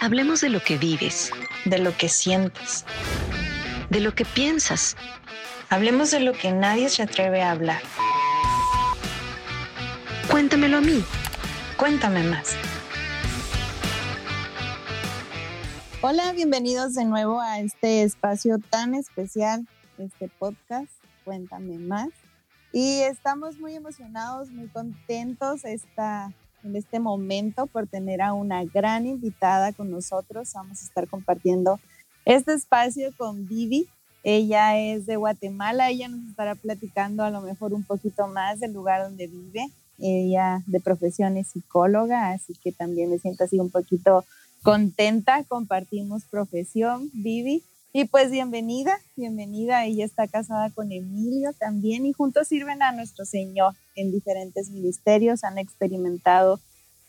Hablemos 0.00 0.40
de 0.40 0.48
lo 0.48 0.62
que 0.62 0.78
vives, 0.78 1.30
de 1.64 1.78
lo 1.78 1.96
que 1.96 2.08
sientes, 2.08 2.84
de 3.90 4.00
lo 4.00 4.14
que 4.14 4.24
piensas. 4.24 4.96
Hablemos 5.70 6.10
de 6.10 6.20
lo 6.20 6.32
que 6.32 6.52
nadie 6.52 6.88
se 6.88 7.02
atreve 7.02 7.42
a 7.42 7.50
hablar. 7.50 7.82
Cuéntamelo 10.30 10.78
a 10.78 10.80
mí. 10.80 11.04
Cuéntame 11.76 12.22
más. 12.22 12.56
Hola, 16.00 16.32
bienvenidos 16.32 16.94
de 16.94 17.04
nuevo 17.04 17.40
a 17.40 17.58
este 17.58 18.02
espacio 18.02 18.58
tan 18.70 18.94
especial, 18.94 19.66
este 19.98 20.28
podcast, 20.38 20.92
Cuéntame 21.24 21.78
más. 21.78 22.08
Y 22.72 23.00
estamos 23.00 23.58
muy 23.58 23.74
emocionados, 23.74 24.50
muy 24.50 24.68
contentos 24.68 25.64
esta, 25.64 26.32
en 26.64 26.76
este 26.76 27.00
momento 27.00 27.66
por 27.66 27.86
tener 27.86 28.22
a 28.22 28.32
una 28.32 28.64
gran 28.64 29.06
invitada 29.06 29.72
con 29.72 29.90
nosotros. 29.90 30.52
Vamos 30.54 30.82
a 30.82 30.84
estar 30.84 31.08
compartiendo 31.08 31.78
este 32.24 32.52
espacio 32.54 33.10
con 33.16 33.46
Vivi. 33.48 33.88
Ella 34.24 34.78
es 34.78 35.06
de 35.06 35.16
Guatemala, 35.16 35.90
ella 35.90 36.08
nos 36.08 36.28
estará 36.28 36.54
platicando 36.54 37.22
a 37.22 37.30
lo 37.30 37.40
mejor 37.40 37.72
un 37.72 37.84
poquito 37.84 38.26
más 38.26 38.60
del 38.60 38.72
lugar 38.72 39.02
donde 39.02 39.26
vive. 39.26 39.68
Ella 39.98 40.62
de 40.66 40.80
profesión 40.80 41.36
es 41.36 41.48
psicóloga, 41.48 42.30
así 42.30 42.54
que 42.62 42.72
también 42.72 43.10
me 43.10 43.18
siento 43.18 43.44
así 43.44 43.58
un 43.58 43.70
poquito 43.70 44.24
contenta, 44.62 45.44
compartimos 45.44 46.24
profesión, 46.24 47.10
Vivi. 47.12 47.62
Y 48.00 48.04
pues 48.04 48.30
bienvenida, 48.30 48.96
bienvenida. 49.16 49.84
Ella 49.84 50.04
está 50.04 50.28
casada 50.28 50.70
con 50.70 50.92
Emilio 50.92 51.52
también 51.58 52.06
y 52.06 52.12
juntos 52.12 52.46
sirven 52.46 52.80
a 52.80 52.92
nuestro 52.92 53.24
Señor 53.24 53.74
en 53.96 54.12
diferentes 54.12 54.70
ministerios, 54.70 55.42
han 55.42 55.58
experimentado 55.58 56.60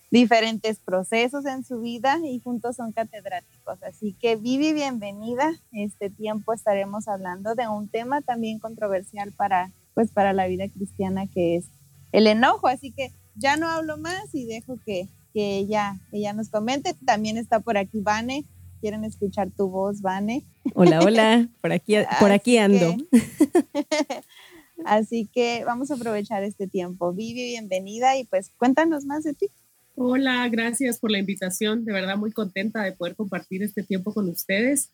diferentes 0.10 0.80
procesos 0.80 1.46
en 1.46 1.64
su 1.64 1.82
vida 1.82 2.18
y 2.26 2.40
juntos 2.40 2.78
son 2.78 2.92
catedráticos. 2.92 3.78
Así 3.84 4.16
que 4.20 4.36
Vivi, 4.36 4.74
bienvenida. 4.74 5.52
Este 5.74 6.10
tiempo 6.10 6.54
estaremos 6.54 7.08
hablando 7.08 7.54
de 7.54 7.68
un 7.68 7.88
tema 7.88 8.22
también 8.22 8.58
controversial 8.58 9.32
para, 9.34 9.72
pues, 9.94 10.10
para 10.10 10.34
la 10.34 10.48
vida 10.48 10.68
cristiana 10.70 11.28
que 11.28 11.58
es 11.58 11.66
el 12.12 12.26
enojo. 12.26 12.68
Así 12.68 12.92
que 12.94 13.12
ya 13.36 13.58
no 13.58 13.70
hablo 13.70 14.00
más 14.00 14.34
y 14.34 14.46
dejo 14.46 14.80
que, 14.84 15.08
que 15.36 15.58
ella, 15.58 16.00
ella 16.12 16.34
nos 16.34 16.50
comente. 16.50 16.96
También 17.06 17.38
está 17.38 17.60
por 17.60 17.78
aquí 17.78 18.00
Vane. 18.02 18.44
Quieren 18.80 19.04
escuchar 19.04 19.52
tu 19.52 19.70
voz, 19.70 20.02
Vane. 20.02 20.46
Hola, 20.74 21.02
hola, 21.02 21.50
por 21.62 21.72
aquí, 21.72 21.96
por 22.20 22.32
aquí 22.32 22.58
ando. 22.58 22.96
así 24.86 25.30
que 25.34 25.64
vamos 25.66 25.92
a 25.92 25.96
aprovechar 25.96 26.44
este 26.44 26.68
tiempo. 26.68 27.14
Vivi, 27.14 27.44
bienvenida 27.44 28.18
y 28.18 28.26
pues 28.26 28.52
cuéntanos 28.58 29.06
más 29.06 29.24
de 29.24 29.34
ti. 29.34 29.48
Hola, 29.96 30.48
gracias 30.48 30.98
por 30.98 31.12
la 31.12 31.20
invitación. 31.20 31.84
De 31.84 31.92
verdad 31.92 32.18
muy 32.18 32.32
contenta 32.32 32.84
de 32.84 32.94
poder 32.94 33.16
compartir 33.16 33.64
este 33.64 33.84
tiempo 33.84 34.14
con 34.14 34.30
ustedes. 34.30 34.92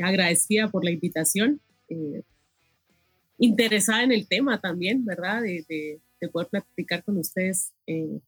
Agradecida 0.00 0.70
por 0.70 0.84
la 0.84 0.92
invitación. 0.92 1.60
Eh, 1.88 2.22
interesada 3.38 4.04
en 4.04 4.12
el 4.12 4.28
tema 4.28 4.60
también, 4.60 5.04
¿verdad? 5.04 5.42
De, 5.42 5.64
de, 5.68 6.00
poder 6.32 6.48
platicar 6.48 7.04
con 7.04 7.18
ustedes 7.18 7.72
eh, 7.86 8.18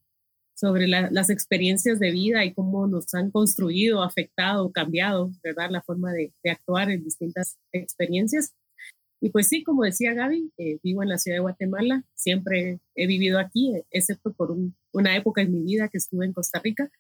sobre 0.57 0.89
las 0.89 1.29
experiencias 1.29 2.01
de 2.01 2.11
vida 2.11 2.45
y 2.45 2.55
cómo 2.55 2.87
nos 2.87 3.13
han 3.15 3.31
construido, 3.31 4.03
afectado, 4.03 4.73
cambiado, 4.73 5.31
¿verdad? 5.45 5.69
La 5.71 5.83
forma 5.83 6.13
de, 6.13 6.33
actuar 6.51 6.91
en 6.91 7.05
distintas 7.05 7.59
experiencias. 7.73 8.55
Y 9.21 9.29
pues 9.31 9.49
sí, 9.49 9.63
como 9.63 9.85
decía 9.85 10.15
Gaby, 10.15 10.53
eh, 10.57 10.79
vivo 10.83 11.03
en 11.03 11.11
la 11.11 11.19
ciudad 11.19 11.37
de 11.37 11.41
Guatemala, 11.41 12.05
siempre 12.15 12.81
he 12.95 13.07
vivido 13.07 13.39
aquí, 13.39 13.75
excepto 13.91 14.33
por 14.33 14.57
una 14.93 15.17
época 15.17 15.43
en 15.43 15.53
mi 15.53 15.63
vida 15.63 15.89
que 15.89 15.99
estuve 15.99 16.25
en 16.25 16.33
Costa 16.33 16.59
Rica, 16.59 16.91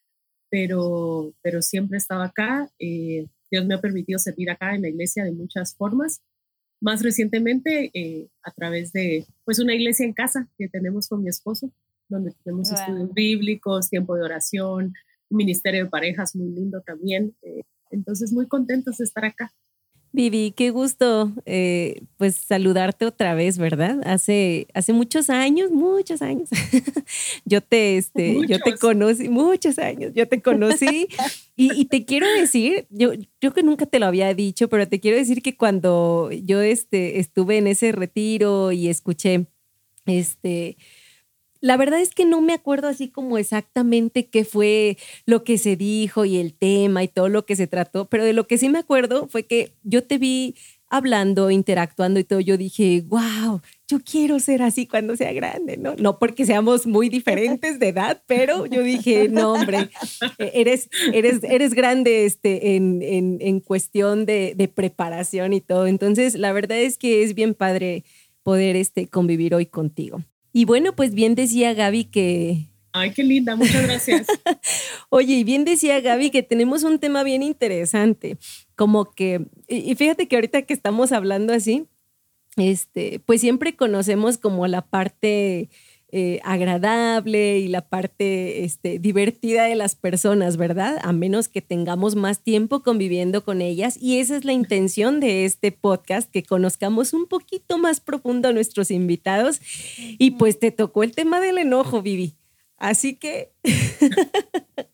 pero, 0.50 1.32
pero 1.40 1.62
siempre 1.62 1.96
he 1.96 1.98
estado 1.98 2.22
acá. 2.22 2.70
Eh, 2.78 3.26
Dios 3.50 3.64
me 3.64 3.74
ha 3.74 3.80
permitido 3.80 4.18
servir 4.18 4.50
acá 4.50 4.74
en 4.74 4.82
la 4.82 4.88
iglesia 4.88 5.24
de 5.24 5.32
muchas 5.32 5.74
formas. 5.74 6.20
Más 6.82 7.02
recientemente, 7.02 7.90
eh, 7.94 8.28
a 8.42 8.50
través 8.50 8.92
de 8.92 9.26
pues 9.44 9.58
una 9.60 9.74
iglesia 9.74 10.04
en 10.04 10.12
casa 10.12 10.50
que 10.58 10.68
tenemos 10.68 11.08
con 11.08 11.22
mi 11.22 11.30
esposo, 11.30 11.72
donde 12.08 12.32
tenemos 12.44 12.70
estudios 12.70 13.12
bíblicos, 13.12 13.90
tiempo 13.90 14.14
de 14.16 14.22
oración, 14.22 14.94
ministerio 15.30 15.84
de 15.84 15.90
parejas 15.90 16.34
muy 16.36 16.48
lindo 16.48 16.80
también. 16.82 17.34
Eh, 17.42 17.62
entonces, 17.90 18.32
muy 18.32 18.46
contentos 18.46 18.98
de 18.98 19.04
estar 19.04 19.24
acá. 19.24 19.52
Vivi, 20.16 20.54
qué 20.56 20.70
gusto 20.70 21.30
eh, 21.44 22.00
pues 22.16 22.36
saludarte 22.36 23.04
otra 23.04 23.34
vez, 23.34 23.58
¿verdad? 23.58 24.00
Hace, 24.06 24.66
hace 24.72 24.94
muchos 24.94 25.28
años, 25.28 25.70
muchos 25.70 26.22
años, 26.22 26.48
yo 27.44 27.60
te, 27.60 27.98
este, 27.98 28.38
yo 28.48 28.58
te 28.60 28.78
conocí, 28.78 29.28
muchos 29.28 29.78
años, 29.78 30.12
yo 30.14 30.26
te 30.26 30.40
conocí 30.40 31.08
y, 31.54 31.84
te 31.86 32.06
quiero 32.06 32.26
decir, 32.32 32.86
yo, 32.88 33.12
yo 33.42 33.52
que 33.52 33.62
nunca 33.62 33.84
te 33.84 33.98
lo 33.98 34.06
había 34.06 34.32
dicho, 34.32 34.70
pero 34.70 34.88
te 34.88 35.00
quiero 35.00 35.18
decir 35.18 35.42
que 35.42 35.54
cuando 35.54 36.30
yo 36.32 36.62
este, 36.62 37.18
estuve 37.18 37.58
en 37.58 37.66
ese 37.66 37.92
retiro 37.92 38.72
y 38.72 38.88
escuché, 38.88 39.48
este, 40.06 40.78
la 41.60 41.76
verdad 41.76 42.00
es 42.00 42.14
que 42.14 42.24
no 42.24 42.40
me 42.40 42.52
acuerdo 42.52 42.88
así 42.88 43.08
como 43.08 43.38
exactamente 43.38 44.26
qué 44.26 44.44
fue 44.44 44.98
lo 45.24 45.44
que 45.44 45.58
se 45.58 45.76
dijo 45.76 46.24
y 46.24 46.36
el 46.36 46.54
tema 46.54 47.02
y 47.02 47.08
todo 47.08 47.28
lo 47.28 47.46
que 47.46 47.56
se 47.56 47.66
trató, 47.66 48.06
pero 48.06 48.24
de 48.24 48.32
lo 48.32 48.46
que 48.46 48.58
sí 48.58 48.68
me 48.68 48.78
acuerdo 48.78 49.28
fue 49.28 49.44
que 49.44 49.72
yo 49.82 50.04
te 50.04 50.18
vi 50.18 50.54
hablando, 50.88 51.50
interactuando 51.50 52.20
y 52.20 52.24
todo, 52.24 52.40
yo 52.40 52.56
dije, 52.56 53.02
wow, 53.08 53.60
yo 53.88 53.98
quiero 54.00 54.38
ser 54.38 54.62
así 54.62 54.86
cuando 54.86 55.16
sea 55.16 55.32
grande, 55.32 55.76
¿no? 55.76 55.94
No 55.96 56.18
porque 56.18 56.46
seamos 56.46 56.86
muy 56.86 57.08
diferentes 57.08 57.78
de 57.78 57.88
edad, 57.88 58.22
pero 58.26 58.66
yo 58.66 58.82
dije, 58.82 59.28
no, 59.28 59.54
hombre, 59.54 59.90
e-, 60.38 60.52
eres, 60.54 60.88
eres, 61.12 61.42
eres 61.42 61.74
grande 61.74 62.24
este, 62.24 62.76
en, 62.76 63.02
en, 63.02 63.38
en 63.40 63.60
cuestión 63.60 64.26
de, 64.26 64.54
de, 64.56 64.68
preparación 64.68 65.52
y 65.52 65.60
todo. 65.60 65.86
Entonces, 65.86 66.34
la 66.34 66.52
verdad 66.52 66.78
es 66.78 66.98
que 66.98 67.22
es 67.22 67.34
bien 67.34 67.54
padre 67.54 68.04
poder 68.42 68.76
este, 68.76 69.08
convivir 69.08 69.54
hoy 69.54 69.66
contigo. 69.66 70.22
Y 70.56 70.64
bueno, 70.64 70.96
pues 70.96 71.12
bien 71.12 71.34
decía 71.34 71.74
Gaby 71.74 72.04
que... 72.04 72.70
Ay, 72.92 73.12
qué 73.12 73.22
linda, 73.22 73.56
muchas 73.56 73.82
gracias. 73.82 74.26
Oye, 75.10 75.34
y 75.34 75.44
bien 75.44 75.66
decía 75.66 76.00
Gaby 76.00 76.30
que 76.30 76.42
tenemos 76.42 76.82
un 76.82 76.98
tema 76.98 77.24
bien 77.24 77.42
interesante, 77.42 78.38
como 78.74 79.12
que, 79.12 79.48
y 79.68 79.94
fíjate 79.96 80.28
que 80.28 80.36
ahorita 80.36 80.62
que 80.62 80.72
estamos 80.72 81.12
hablando 81.12 81.52
así, 81.52 81.88
este, 82.56 83.20
pues 83.26 83.42
siempre 83.42 83.76
conocemos 83.76 84.38
como 84.38 84.66
la 84.66 84.80
parte 84.80 85.68
eh, 86.18 86.40
agradable 86.44 87.58
y 87.58 87.68
la 87.68 87.82
parte 87.82 88.64
este, 88.64 88.98
divertida 88.98 89.64
de 89.64 89.74
las 89.74 89.96
personas, 89.96 90.56
¿verdad? 90.56 90.96
A 91.02 91.12
menos 91.12 91.48
que 91.48 91.60
tengamos 91.60 92.16
más 92.16 92.40
tiempo 92.42 92.82
conviviendo 92.82 93.44
con 93.44 93.60
ellas. 93.60 93.98
Y 94.00 94.18
esa 94.18 94.34
es 94.34 94.46
la 94.46 94.54
intención 94.54 95.20
de 95.20 95.44
este 95.44 95.72
podcast, 95.72 96.30
que 96.30 96.42
conozcamos 96.42 97.12
un 97.12 97.26
poquito 97.26 97.76
más 97.76 98.00
profundo 98.00 98.48
a 98.48 98.54
nuestros 98.54 98.90
invitados. 98.90 99.60
Y 99.98 100.30
pues 100.30 100.58
te 100.58 100.70
tocó 100.70 101.02
el 101.02 101.14
tema 101.14 101.38
del 101.38 101.58
enojo, 101.58 102.00
Vivi. 102.00 102.32
Así 102.78 103.16
que... 103.16 103.52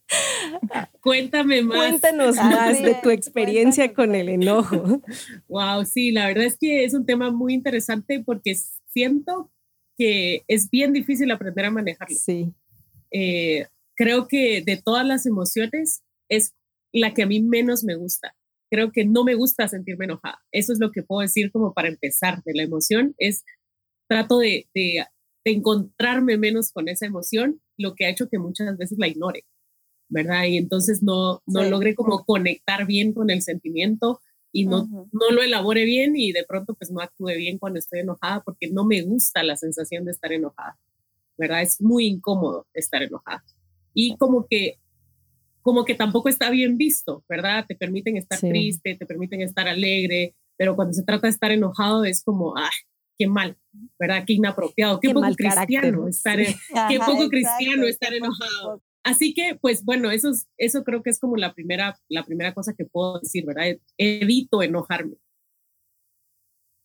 Cuéntame 1.00 1.62
más. 1.62 1.78
Cuéntanos 1.78 2.34
más 2.34 2.82
de 2.82 2.96
tu 3.00 3.10
experiencia 3.10 3.94
con 3.94 4.16
el 4.16 4.28
enojo. 4.28 5.00
Wow, 5.46 5.84
sí, 5.84 6.10
la 6.10 6.26
verdad 6.26 6.46
es 6.46 6.58
que 6.58 6.84
es 6.84 6.94
un 6.94 7.06
tema 7.06 7.30
muy 7.30 7.54
interesante 7.54 8.20
porque 8.26 8.56
siento 8.88 9.52
que 10.02 10.42
es 10.48 10.68
bien 10.68 10.92
difícil 10.92 11.30
aprender 11.30 11.64
a 11.64 11.70
manejarlo. 11.70 12.16
Sí. 12.16 12.52
Eh, 13.12 13.66
creo 13.94 14.26
que 14.26 14.60
de 14.60 14.76
todas 14.76 15.06
las 15.06 15.26
emociones 15.26 16.02
es 16.28 16.54
la 16.92 17.14
que 17.14 17.22
a 17.22 17.26
mí 17.26 17.40
menos 17.40 17.84
me 17.84 17.94
gusta. 17.94 18.34
Creo 18.68 18.90
que 18.90 19.04
no 19.04 19.22
me 19.22 19.36
gusta 19.36 19.68
sentirme 19.68 20.06
enojada. 20.06 20.40
Eso 20.50 20.72
es 20.72 20.80
lo 20.80 20.90
que 20.90 21.04
puedo 21.04 21.20
decir 21.20 21.52
como 21.52 21.72
para 21.72 21.86
empezar 21.86 22.42
de 22.42 22.52
la 22.52 22.64
emoción. 22.64 23.14
Es 23.16 23.44
trato 24.08 24.38
de, 24.38 24.66
de, 24.74 25.06
encontrarme 25.44 26.36
menos 26.36 26.72
con 26.72 26.88
esa 26.88 27.06
emoción, 27.06 27.60
lo 27.78 27.94
que 27.94 28.06
ha 28.06 28.10
hecho 28.10 28.28
que 28.28 28.40
muchas 28.40 28.76
veces 28.76 28.98
la 28.98 29.06
ignore, 29.06 29.44
¿verdad? 30.08 30.46
Y 30.46 30.56
entonces 30.56 31.00
no, 31.00 31.42
no 31.46 31.62
logre 31.62 31.94
como 31.94 32.24
conectar 32.24 32.86
bien 32.86 33.12
con 33.12 33.30
el 33.30 33.42
sentimiento 33.42 34.20
y 34.52 34.66
no, 34.66 34.86
no 35.10 35.30
lo 35.30 35.42
elabore 35.42 35.84
bien 35.84 36.14
y 36.14 36.32
de 36.32 36.44
pronto 36.44 36.74
pues 36.74 36.90
no 36.90 37.00
actúe 37.00 37.34
bien 37.36 37.58
cuando 37.58 37.78
estoy 37.78 38.00
enojada 38.00 38.42
porque 38.44 38.70
no 38.70 38.84
me 38.84 39.00
gusta 39.02 39.42
la 39.42 39.56
sensación 39.56 40.04
de 40.04 40.12
estar 40.12 40.32
enojada, 40.32 40.78
¿verdad? 41.38 41.62
Es 41.62 41.80
muy 41.80 42.06
incómodo 42.06 42.66
estar 42.74 43.02
enojada. 43.02 43.42
Y 43.94 44.16
como 44.16 44.46
que, 44.46 44.78
como 45.62 45.84
que 45.84 45.94
tampoco 45.94 46.28
está 46.28 46.50
bien 46.50 46.76
visto, 46.76 47.24
¿verdad? 47.28 47.64
Te 47.66 47.74
permiten 47.74 48.18
estar 48.18 48.38
triste, 48.38 48.94
te 48.94 49.06
permiten 49.06 49.40
estar 49.40 49.66
alegre, 49.68 50.34
pero 50.58 50.76
cuando 50.76 50.92
se 50.92 51.02
trata 51.02 51.26
de 51.26 51.32
estar 51.32 51.50
enojado 51.50 52.04
es 52.04 52.22
como, 52.22 52.56
¡ay, 52.56 52.70
qué 53.18 53.26
mal! 53.26 53.56
¿Verdad? 53.98 54.24
Qué 54.26 54.34
inapropiado, 54.34 55.00
qué, 55.00 55.14
poco 55.14 55.34
cristiano 55.34 56.08
estar, 56.08 56.38
qué 56.38 56.98
poco 56.98 57.28
cristiano 57.28 57.86
estar 57.86 58.12
enojado. 58.12 58.82
Así 59.04 59.34
que, 59.34 59.56
pues 59.60 59.84
bueno, 59.84 60.10
eso, 60.10 60.30
eso 60.58 60.84
creo 60.84 61.02
que 61.02 61.10
es 61.10 61.18
como 61.18 61.36
la 61.36 61.54
primera, 61.54 61.98
la 62.08 62.24
primera 62.24 62.54
cosa 62.54 62.74
que 62.74 62.84
puedo 62.84 63.18
decir, 63.20 63.44
¿verdad? 63.44 63.76
Evito 63.98 64.62
enojarme. 64.62 65.16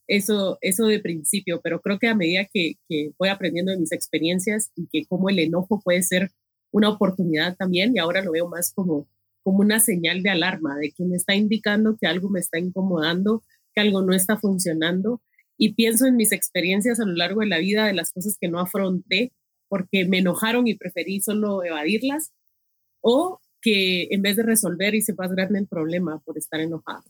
Eso, 0.08 0.58
eso 0.62 0.86
de 0.88 1.00
principio, 1.00 1.60
pero 1.62 1.82
creo 1.82 2.00
que 2.00 2.08
a 2.08 2.16
medida 2.16 2.48
que, 2.52 2.76
que 2.88 3.12
voy 3.20 3.30
aprendiendo 3.30 3.72
de 3.72 3.78
mis 3.80 3.92
experiencias 3.92 4.72
y 4.76 4.88
que 4.88 5.06
como 5.06 5.30
el 5.30 5.40
enojo 5.40 5.82
puede 5.82 6.02
ser 6.02 6.32
una 6.72 6.90
oportunidad 6.90 7.56
también, 7.58 7.94
y 7.96 8.00
ahora 8.00 8.24
lo 8.24 8.32
veo 8.32 8.48
más 8.48 8.72
como, 8.74 9.08
como 9.44 9.60
una 9.60 9.80
señal 9.80 10.24
de 10.24 10.30
alarma, 10.30 10.78
de 10.78 10.92
que 10.92 11.04
me 11.06 11.18
está 11.18 11.36
indicando 11.36 11.98
que 12.00 12.08
algo 12.08 12.30
me 12.30 12.40
está 12.40 12.58
incomodando, 12.58 13.44
que 13.76 13.82
algo 13.82 14.02
no 14.02 14.14
está 14.14 14.38
funcionando. 14.38 15.22
Y 15.58 15.74
pienso 15.74 16.06
en 16.06 16.16
mis 16.16 16.32
experiencias 16.32 17.00
a 17.00 17.06
lo 17.06 17.14
largo 17.14 17.42
de 17.42 17.48
la 17.48 17.58
vida, 17.60 17.86
de 17.86 17.94
las 17.94 18.12
cosas 18.12 18.38
que 18.40 18.48
no 18.48 18.60
afronté 18.60 19.34
porque 19.68 20.06
me 20.06 20.20
enojaron 20.20 20.68
y 20.68 20.76
preferí 20.76 21.22
solo 21.22 21.64
evadirlas, 21.64 22.34
o 23.02 23.40
que 23.62 24.08
en 24.12 24.22
vez 24.22 24.38
de 24.38 24.44
resolver 24.44 24.96
hice 24.96 25.14
más 25.14 25.32
grande 25.32 25.60
el 25.60 25.68
problema 25.68 26.20
por 26.20 26.38
estar 26.38 26.60
enojado. 26.60 27.04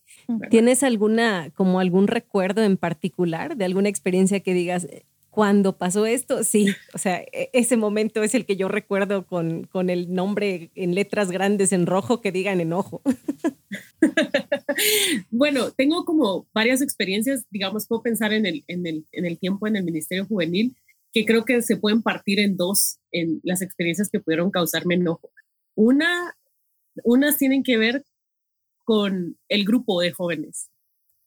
¿Tienes 0.49 0.83
alguna, 0.83 1.51
como 1.53 1.79
algún 1.79 2.07
recuerdo 2.07 2.63
en 2.63 2.77
particular 2.77 3.57
de 3.57 3.65
alguna 3.65 3.89
experiencia 3.89 4.39
que 4.39 4.53
digas, 4.53 4.85
eh, 4.85 5.05
cuando 5.37 5.77
pasó 5.77 6.07
esto, 6.07 6.43
sí, 6.43 6.65
o 6.95 6.97
sea, 6.97 7.19
e, 7.19 7.51
ese 7.53 7.77
momento 7.77 8.23
es 8.23 8.33
el 8.33 8.43
que 8.43 8.55
yo 8.55 8.69
recuerdo 8.69 9.27
con, 9.27 9.65
con 9.65 9.91
el 9.91 10.11
nombre 10.11 10.71
en 10.73 10.95
letras 10.95 11.29
grandes 11.29 11.73
en 11.73 11.85
rojo 11.85 12.21
que 12.21 12.31
digan 12.31 12.59
enojo. 12.59 13.03
bueno, 15.29 15.69
tengo 15.73 16.05
como 16.05 16.47
varias 16.55 16.81
experiencias, 16.81 17.45
digamos, 17.51 17.85
puedo 17.85 18.01
pensar 18.01 18.33
en 18.33 18.47
el, 18.47 18.63
en 18.67 18.87
el, 18.87 19.05
en 19.11 19.25
el 19.25 19.37
tiempo 19.37 19.67
en 19.67 19.75
el 19.75 19.83
Ministerio 19.83 20.25
Juvenil, 20.25 20.75
que 21.13 21.25
creo 21.25 21.45
que 21.45 21.61
se 21.61 21.77
pueden 21.77 22.01
partir 22.01 22.39
en 22.39 22.57
dos, 22.57 22.99
en 23.11 23.39
las 23.43 23.61
experiencias 23.61 24.09
que 24.09 24.19
pudieron 24.19 24.51
causarme 24.51 24.95
enojo. 24.95 25.31
Una, 25.75 26.35
unas 27.03 27.37
tienen 27.37 27.63
que 27.63 27.77
ver 27.77 28.03
con 28.83 29.37
el 29.49 29.65
grupo 29.65 30.01
de 30.01 30.11
jóvenes. 30.11 30.69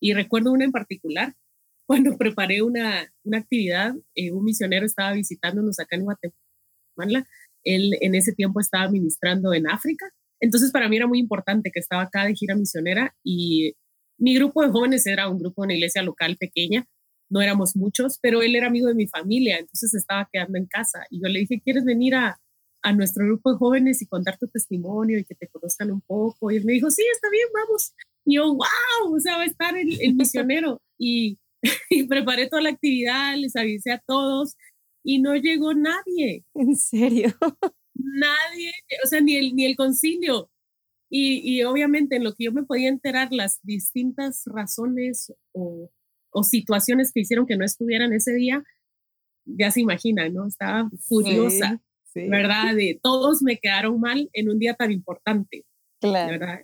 Y 0.01 0.15
recuerdo 0.15 0.53
una 0.53 0.65
en 0.65 0.73
particular 0.73 1.35
cuando 1.87 2.17
preparé 2.17 2.63
una, 2.63 3.13
una 3.25 3.39
actividad, 3.39 3.95
eh, 4.15 4.33
un 4.33 4.45
misionero 4.45 4.87
estaba 4.87 5.13
visitándonos 5.13 5.79
acá 5.79 5.97
en 5.97 6.05
Guatemala. 6.05 7.27
Él 7.65 7.97
en 8.01 8.15
ese 8.15 8.33
tiempo 8.33 8.61
estaba 8.61 8.91
ministrando 8.91 9.53
en 9.53 9.69
África. 9.69 10.07
Entonces 10.41 10.73
para 10.73 10.89
mí 10.89 10.97
era 10.97 11.07
muy 11.07 11.19
importante 11.19 11.71
que 11.71 11.81
estaba 11.81 12.03
acá 12.03 12.25
de 12.25 12.35
gira 12.35 12.55
misionera 12.55 13.15
y 13.23 13.75
mi 14.17 14.35
grupo 14.35 14.63
de 14.63 14.71
jóvenes 14.71 15.07
era 15.07 15.29
un 15.29 15.39
grupo 15.39 15.63
de 15.63 15.67
una 15.67 15.75
iglesia 15.75 16.03
local 16.03 16.37
pequeña. 16.39 16.87
No 17.31 17.41
éramos 17.41 17.77
muchos, 17.77 18.19
pero 18.21 18.43
él 18.43 18.57
era 18.57 18.67
amigo 18.67 18.89
de 18.89 18.95
mi 18.95 19.07
familia, 19.07 19.59
entonces 19.59 19.95
estaba 19.95 20.29
quedando 20.33 20.59
en 20.59 20.67
casa. 20.67 21.07
Y 21.11 21.23
yo 21.23 21.29
le 21.29 21.41
dije, 21.41 21.61
¿quieres 21.65 21.85
venir 21.85 22.15
a, 22.17 22.41
a 22.83 22.93
nuestro 22.93 23.25
grupo 23.25 23.53
de 23.53 23.59
jóvenes 23.59 24.03
y 24.03 24.07
contar 24.07 24.37
tu 24.39 24.49
testimonio 24.49 25.19
y 25.19 25.25
que 25.25 25.35
te 25.35 25.49
conozcan 25.49 25.91
un 25.91 26.01
poco? 26.01 26.51
Y 26.51 26.57
él 26.57 26.65
me 26.65 26.73
dijo, 26.75 26.91
sí, 26.91 27.03
está 27.15 27.31
bien, 27.31 27.47
vamos. 27.55 27.93
Y 28.25 28.37
yo, 28.37 28.47
wow, 28.49 29.15
o 29.15 29.21
sea, 29.21 29.37
va 29.37 29.45
a 29.45 29.47
estar 29.47 29.77
el, 29.77 30.01
el 30.01 30.15
misionero. 30.15 30.83
Y 30.99 31.39
y 31.91 32.05
preparé 32.05 32.49
toda 32.49 32.63
la 32.63 32.71
actividad, 32.71 33.37
les 33.37 33.57
avisé 33.57 33.93
a 33.93 34.03
todos 34.07 34.57
y 35.03 35.21
no 35.21 35.35
llegó 35.37 35.75
nadie. 35.75 36.45
¿En 36.55 36.77
serio? 36.77 37.31
Nadie, 37.95 38.73
o 39.05 39.07
sea, 39.07 39.21
ni 39.21 39.37
el, 39.37 39.55
ni 39.55 39.67
el 39.67 39.77
concilio. 39.77 40.51
Y, 41.11 41.41
y 41.45 41.65
obviamente 41.65 42.17
en 42.17 42.25
lo 42.25 42.35
que 42.35 42.45
yo 42.45 42.53
me 42.53 42.63
podía 42.63 42.89
enterar, 42.89 43.33
las 43.33 43.59
distintas 43.63 44.45
razones 44.47 45.33
o, 45.53 45.91
o, 46.31 46.43
situaciones 46.43 47.13
que 47.13 47.21
hicieron 47.21 47.47
que 47.47 47.57
no 47.57 47.65
estuvieran 47.65 48.13
ese 48.13 48.33
día, 48.35 48.63
ya 49.45 49.71
se 49.71 49.81
imaginan, 49.81 50.35
¿no? 50.35 50.47
Estaba 50.47 50.91
furiosa, 51.09 51.81
¿verdad? 52.15 52.75
De 52.75 52.99
todos 53.03 53.43
me 53.43 53.59
quedaron 53.59 54.01
mal 54.01 54.29
en 54.33 54.51
un 54.51 54.59
día 54.59 54.75
tan 54.75 54.93
importante. 54.93 55.65
Claro. 56.01 56.33
¿verdad? 56.33 56.61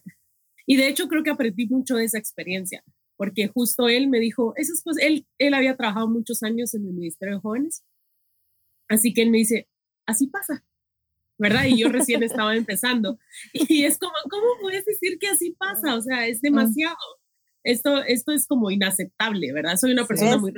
Y 0.66 0.76
de 0.76 0.88
hecho 0.88 1.08
creo 1.08 1.22
que 1.22 1.30
aprendí 1.30 1.66
mucho 1.66 1.96
de 1.96 2.04
esa 2.04 2.18
experiencia 2.18 2.82
porque 3.16 3.48
justo 3.48 3.88
él 3.88 4.08
me 4.08 4.20
dijo, 4.20 4.52
esas 4.56 4.82
cosas, 4.82 5.02
él, 5.02 5.26
él 5.38 5.54
había 5.54 5.76
trabajado 5.76 6.08
muchos 6.08 6.42
años 6.42 6.74
en 6.74 6.86
el 6.86 6.92
Ministerio 6.92 7.36
de 7.36 7.40
Jóvenes, 7.40 7.84
así 8.88 9.12
que 9.12 9.22
él 9.22 9.30
me 9.30 9.38
dice, 9.38 9.68
así 10.06 10.26
pasa, 10.28 10.64
¿verdad? 11.38 11.64
Y 11.64 11.78
yo 11.78 11.88
recién 11.88 12.22
estaba 12.22 12.54
empezando. 12.54 13.18
Y 13.52 13.84
es 13.84 13.98
como, 13.98 14.14
¿cómo 14.30 14.46
puedes 14.60 14.84
decir 14.84 15.18
que 15.18 15.28
así 15.28 15.52
pasa? 15.52 15.96
O 15.96 16.00
sea, 16.00 16.26
es 16.26 16.40
demasiado. 16.40 16.96
Esto, 17.66 18.02
esto 18.04 18.30
es 18.30 18.46
como 18.46 18.70
inaceptable, 18.70 19.52
¿verdad? 19.52 19.76
Soy 19.76 19.90
una 19.92 20.06
persona 20.06 20.38
muy, 20.38 20.52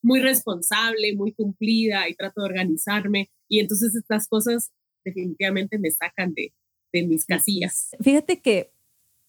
muy 0.00 0.20
responsable, 0.20 1.14
muy 1.16 1.32
cumplida 1.32 2.08
y 2.08 2.14
trato 2.14 2.40
de 2.40 2.46
organizarme. 2.46 3.30
Y 3.48 3.58
entonces 3.58 3.96
estas 3.96 4.28
cosas 4.28 4.70
definitivamente 5.04 5.78
me 5.78 5.90
sacan 5.90 6.34
de, 6.34 6.52
de 6.92 7.02
mis 7.02 7.24
casillas. 7.24 7.90
Fíjate 8.00 8.40
que 8.40 8.70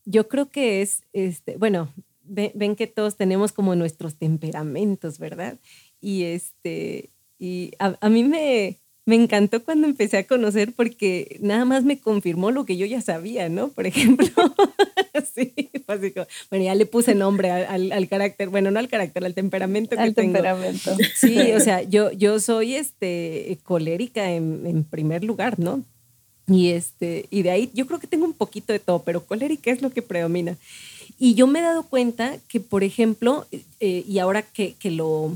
yo 0.06 0.28
creo 0.28 0.50
que 0.52 0.84
es, 0.84 1.02
este, 1.12 1.58
bueno, 1.58 1.92
ven, 2.24 2.76
que 2.76 2.86
todos 2.86 3.18
tenemos 3.18 3.52
como 3.52 3.76
nuestros 3.76 4.18
temperamentos, 4.18 5.18
¿verdad? 5.18 5.60
Y, 6.00 6.24
este, 6.24 7.10
y 7.40 7.72
a, 7.80 8.10
mí 8.10 8.24
me, 8.24 8.80
me 9.08 9.16
encantó 9.16 9.64
cuando 9.64 9.88
empecé 9.88 10.18
a 10.18 10.28
conocer 10.28 10.74
porque 10.74 11.38
nada 11.40 11.64
más 11.64 11.86
me 11.86 11.98
confirmó 11.98 12.52
lo 12.52 12.66
que 12.66 12.76
yo 12.76 12.86
ya 12.86 13.00
sabía, 13.00 13.48
¿no? 13.48 13.70
Por 13.70 13.88
ejemplo, 13.88 14.28
sí, 15.34 15.54
básico. 15.88 16.28
Bueno, 16.50 16.66
ya 16.66 16.76
le 16.76 16.86
puse 16.86 17.16
nombre 17.16 17.50
al, 17.50 17.94
al, 17.94 18.08
carácter, 18.10 18.50
bueno, 18.50 18.70
no 18.70 18.80
al 18.80 18.90
carácter, 18.90 19.24
al 19.24 19.34
temperamento 19.34 19.96
que 19.96 20.02
al 20.02 20.14
temperamento. 20.14 20.98
Sí, 21.16 21.40
o 21.54 21.62
sea, 21.62 21.84
yo, 21.84 22.12
yo 22.12 22.42
soy 22.42 22.76
este, 22.76 23.58
colérica 23.64 24.30
en, 24.30 24.68
en, 24.68 24.84
primer 24.84 25.24
lugar, 25.24 25.58
¿no? 25.58 25.86
Y, 26.46 26.72
este, 26.72 27.28
y 27.30 27.44
de 27.44 27.52
ahí 27.52 27.72
yo 27.74 27.88
creo 27.88 28.00
que 28.00 28.08
tengo 28.08 28.26
un 28.26 28.34
poquito 28.34 28.74
de 28.74 28.80
todo, 28.80 29.04
pero 29.04 29.26
colérica 29.26 29.72
es 29.72 29.82
lo 29.82 29.90
que 29.90 30.02
predomina. 30.02 30.58
Y 31.18 31.34
yo 31.34 31.48
me 31.48 31.60
he 31.60 31.62
dado 31.62 31.84
cuenta 31.84 32.40
que, 32.50 32.60
por 32.60 32.84
ejemplo, 32.84 33.48
eh, 33.80 34.04
y 34.06 34.20
ahora 34.20 34.42
que, 34.42 34.74
que, 34.74 34.92
lo 34.92 35.32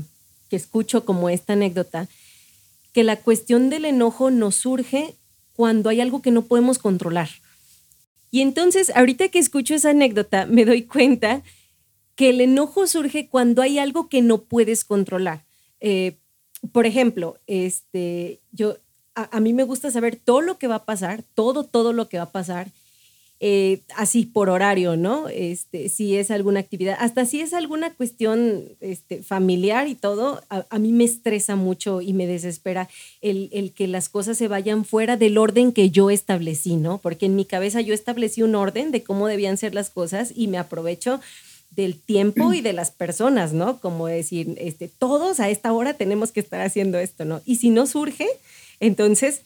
que 0.50 0.56
escucho 0.56 1.06
como 1.06 1.30
esta 1.30 1.54
anécdota, 1.54 2.06
que 2.92 3.04
la 3.04 3.16
cuestión 3.16 3.70
del 3.70 3.84
enojo 3.84 4.30
nos 4.30 4.54
surge 4.54 5.16
cuando 5.52 5.90
hay 5.90 6.00
algo 6.00 6.22
que 6.22 6.30
no 6.30 6.42
podemos 6.42 6.78
controlar. 6.78 7.28
Y 8.30 8.40
entonces, 8.40 8.90
ahorita 8.94 9.28
que 9.28 9.38
escucho 9.38 9.74
esa 9.74 9.90
anécdota, 9.90 10.46
me 10.50 10.64
doy 10.64 10.82
cuenta 10.82 11.42
que 12.14 12.30
el 12.30 12.40
enojo 12.40 12.86
surge 12.86 13.28
cuando 13.28 13.62
hay 13.62 13.78
algo 13.78 14.08
que 14.08 14.22
no 14.22 14.42
puedes 14.42 14.84
controlar. 14.84 15.44
Eh, 15.80 16.18
por 16.72 16.86
ejemplo, 16.86 17.38
este, 17.46 18.40
yo, 18.52 18.76
a, 19.14 19.36
a, 19.36 19.40
mí 19.40 19.52
me 19.52 19.64
gusta 19.64 19.90
saber 19.90 20.16
todo 20.16 20.40
lo 20.40 20.58
que 20.58 20.68
va 20.68 20.76
a 20.76 20.84
pasar, 20.84 21.24
todo, 21.34 21.64
todo 21.64 21.92
lo 21.92 22.08
que 22.08 22.18
va 22.18 22.24
a 22.24 22.32
pasar. 22.32 22.70
Eh, 23.44 23.80
así 23.96 24.24
por 24.24 24.48
horario, 24.50 24.96
¿no? 24.96 25.28
Este, 25.28 25.88
si 25.88 26.16
es 26.16 26.30
alguna 26.30 26.60
actividad, 26.60 26.96
hasta 27.00 27.26
si 27.26 27.40
es 27.40 27.54
alguna 27.54 27.92
cuestión 27.92 28.68
este, 28.80 29.20
familiar 29.20 29.88
y 29.88 29.96
todo, 29.96 30.44
a, 30.48 30.78
mí 30.78 30.92
me 30.92 31.02
estresa 31.02 31.56
mucho 31.56 32.00
y 32.02 32.12
me 32.12 32.28
desespera 32.28 32.88
el, 33.20 33.72
que 33.74 33.88
las 33.88 34.08
cosas 34.08 34.38
se 34.38 34.46
vayan 34.46 34.84
fuera 34.84 35.16
del 35.16 35.38
orden 35.38 35.72
que 35.72 35.90
yo 35.90 36.08
establecí, 36.08 36.76
¿no? 36.76 36.98
Porque 36.98 37.26
en 37.26 37.34
mi 37.34 37.44
cabeza 37.44 37.80
yo 37.80 37.94
establecí 37.94 38.44
un 38.44 38.54
orden 38.54 38.92
de 38.92 39.02
cómo 39.02 39.26
debían 39.26 39.58
ser 39.58 39.74
las 39.74 39.90
cosas 39.90 40.32
y 40.36 40.46
me 40.46 40.58
aprovecho 40.58 41.20
del 41.72 42.00
tiempo 42.00 42.52
y 42.52 42.60
de 42.60 42.74
las 42.74 42.92
personas, 42.92 43.52
¿no? 43.52 43.80
Como 43.80 44.06
decir, 44.06 44.54
este, 44.58 44.86
todos 44.86 45.40
a 45.40 45.50
esta 45.50 45.72
hora 45.72 45.94
tenemos 45.94 46.30
que 46.30 46.38
estar 46.38 46.60
haciendo 46.60 46.96
esto, 46.96 47.24
¿no? 47.24 47.42
Y 47.44 47.56
si 47.56 47.70
no 47.70 47.88
surge, 47.88 48.28
entonces 48.78 49.42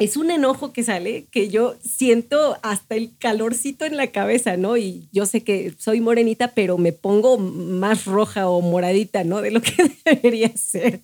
es 0.00 0.16
un 0.16 0.30
enojo 0.30 0.72
que 0.72 0.82
sale 0.82 1.26
que 1.26 1.50
yo 1.50 1.76
siento 1.82 2.56
hasta 2.62 2.96
el 2.96 3.16
calorcito 3.18 3.84
en 3.84 3.98
la 3.98 4.06
cabeza, 4.08 4.56
¿no? 4.56 4.78
Y 4.78 5.08
yo 5.12 5.26
sé 5.26 5.44
que 5.44 5.74
soy 5.78 6.00
morenita, 6.00 6.48
pero 6.54 6.78
me 6.78 6.92
pongo 6.92 7.36
más 7.36 8.06
roja 8.06 8.48
o 8.48 8.62
moradita, 8.62 9.24
¿no? 9.24 9.42
De 9.42 9.50
lo 9.50 9.60
que 9.60 9.74
debería 10.04 10.50
ser. 10.56 11.02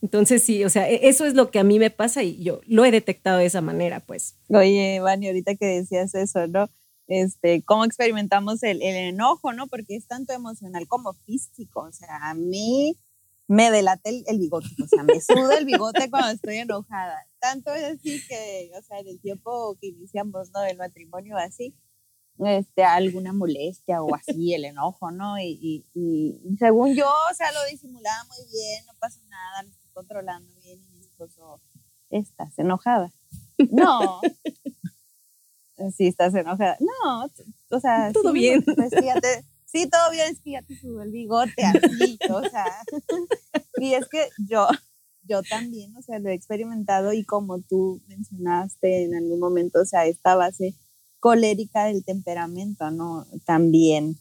Entonces 0.00 0.44
sí, 0.44 0.64
o 0.64 0.70
sea, 0.70 0.88
e-, 0.88 1.08
eso 1.08 1.26
es 1.26 1.34
lo 1.34 1.50
que 1.50 1.58
a 1.58 1.64
mí 1.64 1.80
me 1.80 1.90
pasa 1.90 2.22
y 2.22 2.42
yo 2.42 2.60
lo 2.66 2.84
he 2.84 2.92
detectado 2.92 3.38
de 3.38 3.46
esa 3.46 3.60
manera, 3.60 3.98
pues. 3.98 4.36
Oye, 4.48 5.00
Vani, 5.00 5.26
ahorita 5.26 5.56
que 5.56 5.66
decías 5.66 6.14
eso, 6.14 6.46
¿no? 6.46 6.70
Este, 7.08 7.62
cómo 7.62 7.84
experimentamos 7.84 8.62
el, 8.62 8.80
el 8.80 8.94
enojo, 8.94 9.52
¿no? 9.52 9.66
Porque 9.66 9.96
es 9.96 10.06
tanto 10.06 10.32
emocional 10.32 10.86
como 10.86 11.14
físico. 11.14 11.80
O 11.80 11.92
sea, 11.92 12.30
a 12.30 12.34
mí 12.34 12.96
me 13.46 13.70
delata 13.70 14.08
el, 14.08 14.24
el, 14.26 14.38
bigote, 14.38 14.68
o 14.82 14.86
sea, 14.86 15.02
me 15.02 15.20
suda 15.20 15.58
el 15.58 15.66
bigote 15.66 16.10
cuando 16.10 16.30
estoy 16.30 16.56
enojada. 16.56 17.26
Tanto 17.40 17.72
es 17.74 17.84
así 17.84 18.26
que, 18.26 18.70
o 18.78 18.82
sea, 18.82 19.00
en 19.00 19.08
el 19.08 19.20
tiempo 19.20 19.76
que 19.80 19.88
iniciamos, 19.88 20.50
¿no? 20.52 20.62
El 20.64 20.78
matrimonio 20.78 21.36
así, 21.36 21.76
este, 22.38 22.84
alguna 22.84 23.32
molestia 23.32 24.02
o 24.02 24.14
así, 24.14 24.54
el 24.54 24.64
enojo, 24.64 25.10
¿no? 25.10 25.38
Y, 25.38 25.86
y, 25.94 26.56
según 26.58 26.94
yo, 26.94 27.06
o 27.06 27.34
sea, 27.34 27.52
lo 27.52 27.64
disimulaba 27.70 28.24
muy 28.24 28.44
bien, 28.52 28.84
no 28.86 28.92
pasa 28.98 29.20
nada, 29.28 29.62
lo 29.62 29.70
estoy 29.70 29.90
controlando 29.92 30.52
bien 30.62 30.80
y 30.80 30.96
mi 30.96 31.04
esposo, 31.04 31.60
¿estás 32.10 32.58
enojada? 32.58 33.12
No. 33.70 34.20
Sí, 35.96 36.06
estás 36.06 36.32
enojada. 36.36 36.76
No, 36.78 37.28
o 37.70 37.80
sea, 37.80 38.12
todo 38.12 38.30
bien. 38.30 38.62
Pues, 38.62 38.90
fíjate, 38.90 39.44
sí, 39.74 39.88
todo 39.90 40.10
bien, 40.12 40.32
es 40.32 40.40
que 40.40 40.52
ya 40.52 40.62
te 40.62 40.78
subo 40.78 41.02
el 41.02 41.10
bigote 41.10 41.64
así, 41.64 42.18
o 42.30 42.42
sea, 42.42 42.64
y 43.78 43.94
es 43.94 44.06
que 44.08 44.28
yo, 44.48 44.68
yo 45.22 45.42
también, 45.42 45.94
o 45.96 46.02
sea, 46.02 46.18
lo 46.20 46.30
he 46.30 46.34
experimentado 46.34 47.12
y 47.12 47.24
como 47.24 47.60
tú 47.60 48.00
mencionaste 48.06 49.04
en 49.04 49.16
algún 49.16 49.40
momento, 49.40 49.80
o 49.80 49.84
sea, 49.84 50.06
esta 50.06 50.36
base 50.36 50.74
colérica 51.18 51.86
del 51.86 52.04
temperamento, 52.04 52.90
¿no? 52.90 53.26
También 53.46 54.18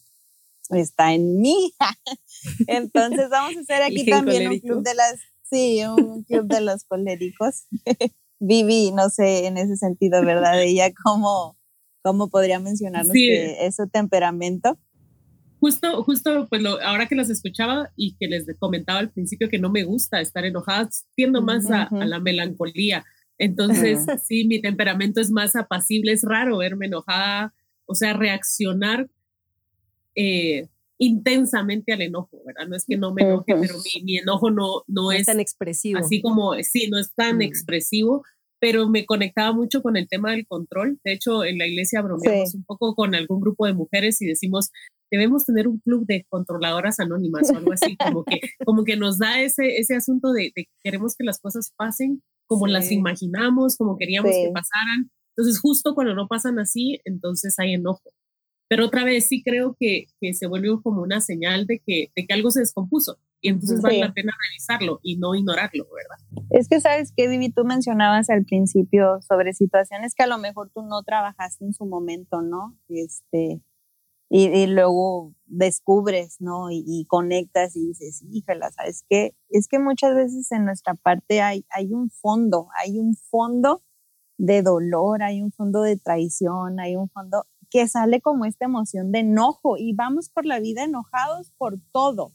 está 0.69 1.13
en 1.13 1.41
mí. 1.41 1.73
Entonces 2.67 3.29
vamos 3.29 3.57
a 3.57 3.59
hacer 3.59 3.81
aquí 3.83 4.05
también 4.05 4.49
un 4.49 4.59
club 4.59 4.83
de 4.83 4.95
las, 4.95 5.19
sí, 5.43 5.83
un 5.85 6.23
club 6.23 6.47
de 6.47 6.61
los 6.61 6.85
coléricos. 6.85 7.65
Vivi, 8.39 8.91
no 8.91 9.09
sé, 9.09 9.45
en 9.47 9.57
ese 9.57 9.75
sentido, 9.77 10.23
¿verdad? 10.23 10.61
Ella 10.61 10.91
como 10.93 11.57
¿Cómo 12.03 12.27
podría 12.27 12.59
mencionarnos 12.59 13.13
que 13.13 13.65
es 13.65 13.77
su 13.77 13.87
temperamento? 13.87 14.77
Justo, 15.63 16.03
justo, 16.03 16.45
pues 16.49 16.61
ahora 16.83 17.07
que 17.07 17.15
los 17.15 17.29
escuchaba 17.29 17.89
y 17.95 18.17
que 18.17 18.27
les 18.27 18.45
comentaba 18.59 18.99
al 18.99 19.11
principio 19.11 19.47
que 19.47 19.59
no 19.59 19.71
me 19.71 19.85
gusta 19.85 20.19
estar 20.19 20.43
enojada, 20.43 20.89
tiendo 21.15 21.41
más 21.41 21.71
a, 21.71 21.87
la 21.89 22.19
melancolía. 22.19 23.05
Entonces, 23.37 24.05
sí, 24.27 24.45
mi 24.45 24.61
temperamento 24.61 25.21
es 25.21 25.31
más 25.31 25.55
apacible, 25.55 26.11
es 26.11 26.23
raro 26.23 26.57
verme 26.57 26.87
enojada, 26.87 27.53
o 27.85 27.95
sea, 27.95 28.11
reaccionar 28.11 29.07
eh, 30.15 30.67
intensamente 30.97 31.93
al 31.93 32.01
enojo, 32.01 32.41
¿verdad? 32.45 32.67
No 32.67 32.75
es 32.75 32.83
que 32.85 32.97
no 32.97 33.13
me 33.13 33.21
enoje, 33.21 33.55
pero 33.55 33.75
mi, 34.03 34.17
enojo 34.17 34.51
no, 34.51 34.83
no, 34.87 35.13
es, 35.13 35.27
tan 35.27 35.39
expresivo. 35.39 35.97
Así 35.97 36.21
como, 36.21 36.55
sí, 36.55 36.89
no 36.89 36.99
es 36.99 37.13
tan 37.13 37.37
mm. 37.37 37.41
expresivo, 37.41 38.25
pero 38.63 38.87
me 38.87 39.05
conectaba 39.05 39.51
mucho 39.51 39.81
con 39.81 39.97
el 39.97 40.07
tema 40.07 40.31
del 40.31 40.47
control. 40.47 40.97
De 41.03 41.11
hecho, 41.11 41.43
en 41.43 41.57
la 41.57 41.67
iglesia 41.67 42.01
bromeamos 42.01 42.55
un 42.55 42.63
poco 42.63 42.95
con 42.95 43.13
algún 43.13 43.41
grupo 43.41 43.65
de 43.65 43.73
mujeres 43.73 44.21
y 44.21 44.25
decimos, 44.25 44.71
debemos 45.11 45.43
tener 45.43 45.67
un 45.67 45.79
club 45.79 46.05
de 46.05 46.25
controladoras 46.29 47.01
anónimas 47.01 47.51
o 47.51 47.57
algo 47.57 47.73
así, 47.73 47.97
como 47.97 48.23
que, 48.23 48.39
como 48.65 48.85
que 48.85 48.95
nos 48.95 49.19
da 49.19 49.41
ese, 49.41 49.75
ese 49.79 49.97
asunto 49.97 50.31
de, 50.31 50.53
de 50.55 50.69
queremos 50.81 51.17
que 51.17 51.25
las 51.25 51.41
cosas 51.41 51.73
pasen 51.75 52.23
como 52.47 52.67
las 52.67 52.89
imaginamos, 52.93 53.75
como 53.75 53.97
queríamos 53.97 54.31
que 54.31 54.51
pasaran. 54.53 55.11
Entonces, 55.35 55.59
justo 55.59 55.93
cuando 55.93 56.15
no 56.15 56.29
pasan 56.29 56.57
así, 56.57 57.01
entonces 57.03 57.59
hay 57.59 57.73
enojo. 57.73 58.13
Pero 58.73 58.87
otra 58.87 59.03
vez 59.03 59.27
sí 59.27 59.43
creo 59.43 59.75
que, 59.79 60.07
que 60.19 60.33
se 60.33 60.47
vuelve 60.47 60.69
como 60.81 61.03
una 61.03 61.21
señal 61.21 61.67
de 61.67 61.77
que, 61.85 62.11
de 62.15 62.25
que 62.25 62.33
algo 62.33 62.49
se 62.49 62.61
descompuso 62.61 63.19
y 63.39 63.49
entonces 63.49 63.79
vale 63.83 63.99
la 63.99 64.11
pena 64.11 64.33
revisarlo 64.49 64.99
y 65.03 65.17
no 65.17 65.35
ignorarlo, 65.35 65.85
¿verdad? 65.93 66.47
Es 66.49 66.67
que 66.67 66.81
sabes 66.81 67.13
que, 67.15 67.27
Vivi, 67.27 67.51
tú 67.51 67.65
mencionabas 67.65 68.31
al 68.31 68.45
principio 68.45 69.21
sobre 69.21 69.53
situaciones 69.53 70.15
que 70.15 70.23
a 70.23 70.27
lo 70.27 70.39
mejor 70.39 70.71
tú 70.73 70.81
no 70.81 71.03
trabajaste 71.03 71.65
en 71.65 71.75
su 71.75 71.85
momento, 71.85 72.41
¿no? 72.41 72.75
Este, 72.89 73.61
y, 74.27 74.65
luego 74.65 75.35
descubres, 75.45 76.37
¿no? 76.39 76.71
Y, 76.71 77.05
conectas 77.07 77.75
y 77.75 77.89
dices, 77.89 78.23
híjala, 78.31 78.71
¿sabes 78.71 79.05
qué? 79.07 79.35
Es 79.49 79.67
que 79.67 79.77
muchas 79.77 80.15
veces 80.15 80.51
en 80.51 80.65
nuestra 80.65 80.95
parte 80.95 81.41
hay, 81.41 81.63
hay 81.69 81.93
un 81.93 82.09
fondo, 82.09 82.69
hay 82.83 82.97
un 82.97 83.13
fondo 83.13 83.83
de 84.39 84.63
dolor, 84.63 85.21
hay 85.21 85.43
un 85.43 85.51
fondo 85.51 85.83
de 85.83 85.97
traición, 85.97 86.79
hay 86.79 86.95
un 86.95 87.07
fondo 87.09 87.45
que 87.73 87.87
sale 87.87 88.21
como 88.21 88.45
esta 88.45 88.65
emoción 88.65 89.11
de 89.11 89.19
enojo 89.19 89.77
y 89.77 89.93
vamos 89.93 90.29
por 90.29 90.45
la 90.45 90.59
vida 90.59 90.83
enojados 90.83 91.51
por 91.57 91.79
todo, 91.91 92.31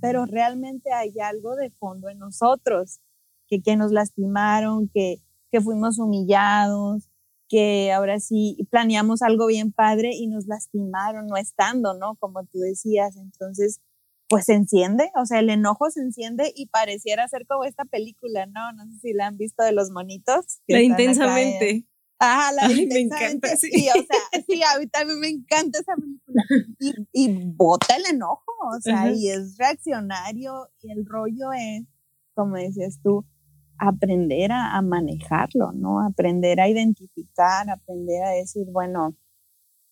pero 0.00 0.26
realmente 0.26 0.92
hay 0.92 1.12
algo 1.20 1.54
de 1.54 1.70
fondo 1.70 2.08
en 2.08 2.18
nosotros, 2.18 2.98
que, 3.46 3.62
que 3.62 3.76
nos 3.76 3.92
lastimaron, 3.92 4.90
que, 4.92 5.22
que 5.52 5.60
fuimos 5.60 6.00
humillados, 6.00 7.08
que 7.48 7.92
ahora 7.92 8.18
sí 8.18 8.56
planeamos 8.68 9.22
algo 9.22 9.46
bien 9.46 9.70
padre 9.70 10.10
y 10.12 10.26
nos 10.26 10.48
lastimaron 10.48 11.28
no 11.28 11.36
estando, 11.36 11.94
¿no? 11.94 12.16
Como 12.16 12.44
tú 12.46 12.58
decías, 12.58 13.16
entonces, 13.16 13.80
pues 14.28 14.46
se 14.46 14.54
enciende, 14.54 15.12
o 15.14 15.24
sea, 15.24 15.38
el 15.38 15.50
enojo 15.50 15.88
se 15.90 16.00
enciende 16.00 16.52
y 16.56 16.66
pareciera 16.66 17.28
ser 17.28 17.46
como 17.46 17.62
esta 17.62 17.84
película, 17.84 18.46
¿no? 18.46 18.72
No 18.72 18.86
sé 18.86 18.98
si 18.98 19.12
la 19.12 19.28
han 19.28 19.36
visto 19.36 19.62
de 19.62 19.70
los 19.70 19.90
monitos. 19.90 20.62
La 20.66 20.82
intensamente. 20.82 21.86
Ajá, 22.24 22.52
la 22.52 22.62
Ay, 22.66 22.86
me 22.86 23.00
encanta, 23.00 23.56
sí. 23.56 23.68
o 23.88 23.94
sea, 23.94 24.42
sí, 24.46 24.60
a 24.62 24.78
mí 24.78 24.86
también 24.86 25.18
me 25.18 25.28
encanta 25.28 25.80
esa 25.80 25.96
película. 25.96 26.44
Y, 26.78 26.94
y 27.12 27.44
bota 27.46 27.96
el 27.96 28.14
enojo, 28.14 28.52
o 28.72 28.80
sea, 28.80 29.10
y 29.10 29.28
es 29.28 29.56
reaccionario, 29.58 30.68
y 30.82 30.92
el 30.92 31.04
rollo 31.04 31.52
es, 31.52 31.82
como 32.34 32.54
decías 32.54 33.00
tú, 33.02 33.26
aprender 33.76 34.52
a, 34.52 34.76
a, 34.76 34.82
manejarlo, 34.82 35.72
¿no? 35.72 36.00
Aprender 36.00 36.60
a 36.60 36.68
identificar, 36.68 37.68
aprender 37.68 38.22
a 38.22 38.30
decir, 38.30 38.68
bueno, 38.70 39.16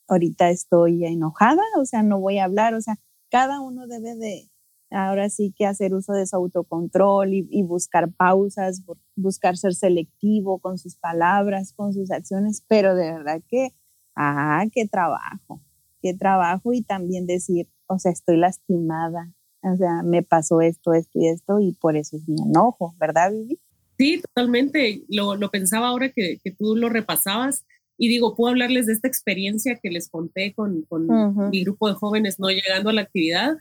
ahorita 0.06 0.50
estoy 0.50 1.04
enojada, 1.04 1.62
o 1.80 1.84
sea, 1.84 2.04
no 2.04 2.20
voy 2.20 2.38
a 2.38 2.44
hablar, 2.44 2.74
o 2.74 2.80
sea, 2.80 2.94
cada 3.28 3.60
uno 3.60 3.88
debe 3.88 4.14
de, 4.14 4.49
ahora 4.90 5.30
sí 5.30 5.54
que 5.56 5.66
hacer 5.66 5.94
uso 5.94 6.12
de 6.12 6.26
su 6.26 6.36
autocontrol 6.36 7.32
y, 7.32 7.62
buscar 7.62 8.12
pausas, 8.12 8.82
buscar 9.16 9.56
ser 9.56 9.74
selectivo 9.74 10.58
con 10.58 10.78
sus 10.78 10.96
palabras, 10.96 11.72
con 11.72 11.92
sus 11.92 12.10
acciones, 12.10 12.64
pero 12.68 12.94
de 12.94 13.12
verdad 13.12 13.42
que, 13.48 13.70
ah, 14.16 14.64
qué 14.72 14.86
trabajo, 14.86 15.60
qué 16.02 16.14
trabajo 16.14 16.72
y 16.72 16.82
también 16.82 17.26
decir, 17.26 17.68
o 17.86 17.98
sea, 17.98 18.12
estoy 18.12 18.36
lastimada, 18.36 19.32
o 19.62 19.76
sea, 19.76 20.02
me 20.02 20.22
pasó 20.22 20.60
esto, 20.60 20.92
esto 20.94 21.18
y 21.18 21.28
esto 21.28 21.60
y 21.60 21.72
por 21.72 21.96
eso 21.96 22.16
es 22.16 22.28
mi 22.28 22.40
enojo, 22.42 22.94
¿verdad, 22.98 23.32
Vivi? 23.32 23.60
Sí, 23.98 24.22
totalmente. 24.22 25.04
Lo, 25.08 25.38
pensaba 25.50 25.88
ahora 25.88 26.10
que, 26.10 26.40
tú 26.58 26.74
lo 26.74 26.88
repasabas 26.88 27.66
y 27.98 28.08
digo, 28.08 28.34
puedo 28.34 28.50
hablarles 28.50 28.86
de 28.86 28.94
esta 28.94 29.08
experiencia 29.08 29.78
que 29.80 29.90
les 29.90 30.08
conté 30.08 30.54
con, 30.54 30.86
mi 31.50 31.64
grupo 31.64 31.86
de 31.86 31.94
jóvenes 31.94 32.40
no 32.40 32.48
llegando 32.48 32.88
a 32.88 32.94
la 32.94 33.02
actividad 33.02 33.58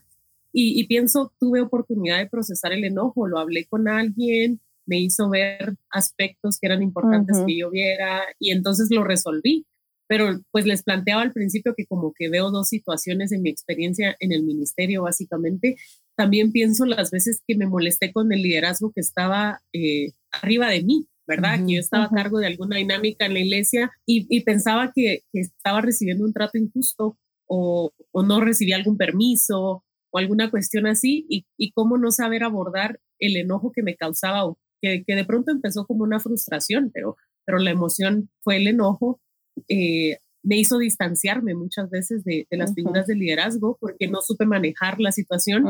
y, 0.51 0.87
pienso, 0.87 1.31
tuve 1.39 1.61
oportunidad 1.61 2.17
de 2.17 2.27
procesar 2.27 2.73
el 2.73 2.83
enojo, 2.83 3.27
lo 3.27 3.39
hablé 3.39 3.65
con 3.65 3.87
alguien, 3.87 4.59
me 4.85 4.99
hizo 4.99 5.29
ver 5.29 5.75
aspectos 5.91 6.57
que 6.59 6.67
eran 6.67 6.81
importantes 6.81 7.43
que 7.45 7.57
yo 7.57 7.69
viera 7.69 8.23
y 8.39 8.51
entonces 8.51 8.89
lo 8.89 9.03
resolví. 9.03 9.65
Pero 10.07 10.41
pues 10.49 10.65
les 10.65 10.81
planteaba 10.81 11.21
al 11.21 11.33
principio 11.33 11.75
que 11.77 11.85
como 11.85 12.13
que 12.17 12.29
veo 12.29 12.49
dos 12.49 12.67
situaciones 12.69 13.31
en 13.31 13.43
mi 13.43 13.51
experiencia 13.51 14.15
en 14.19 14.31
el 14.31 14.41
ministerio 14.41 15.03
básicamente. 15.03 15.77
También 16.15 16.51
pienso 16.51 16.85
las 16.87 17.11
veces 17.11 17.43
que 17.47 17.55
me 17.55 17.67
molesté 17.67 18.11
con 18.11 18.33
el 18.33 18.41
liderazgo 18.41 18.91
que 18.91 19.01
estaba 19.01 19.61
eh, 19.71 20.13
arriba 20.31 20.69
de 20.69 20.81
mí, 20.81 21.07
¿verdad? 21.27 21.63
que 21.63 21.75
yo 21.75 21.79
estaba 21.79 22.05
a 22.05 22.09
cargo 22.09 22.39
de 22.39 22.47
alguna 22.47 22.77
dinámica 22.77 23.27
en 23.27 23.35
la 23.35 23.39
iglesia 23.39 23.91
y, 24.07 24.41
pensaba 24.41 24.91
que, 24.95 25.21
estaba 25.31 25.81
recibiendo 25.81 26.25
un 26.25 26.33
trato 26.33 26.57
injusto 26.57 27.19
o, 27.45 27.91
o 28.11 28.23
no 28.23 28.41
recibía 28.41 28.77
algún 28.77 28.97
permiso 28.97 29.83
o 30.11 30.17
alguna 30.17 30.49
cuestión 30.49 30.87
así 30.87 31.25
y, 31.29 31.45
y, 31.57 31.71
cómo 31.71 31.97
no 31.97 32.11
saber 32.11 32.43
abordar 32.43 32.99
el 33.19 33.37
enojo 33.37 33.71
que 33.71 33.83
me 33.83 33.95
causaba 33.95 34.45
o 34.45 34.57
que, 34.81 35.03
que, 35.05 35.15
de 35.15 35.25
pronto 35.25 35.51
empezó 35.51 35.85
como 35.85 36.03
una 36.03 36.19
frustración, 36.19 36.91
pero, 36.93 37.17
pero 37.45 37.59
la 37.59 37.71
emoción 37.71 38.29
fue 38.41 38.57
el 38.57 38.67
enojo. 38.67 39.21
Eh, 39.67 40.17
me 40.41 40.57
hizo 40.57 40.77
distanciarme 40.77 41.53
muchas 41.53 41.89
veces 41.89 42.23
de, 42.23 42.47
de 42.49 42.57
las 42.57 42.73
figuras 42.73 43.07
de 43.07 43.15
liderazgo 43.15 43.77
porque 43.79 44.07
no 44.07 44.21
supe 44.21 44.45
manejar 44.45 44.99
la 44.99 45.11
situación 45.11 45.65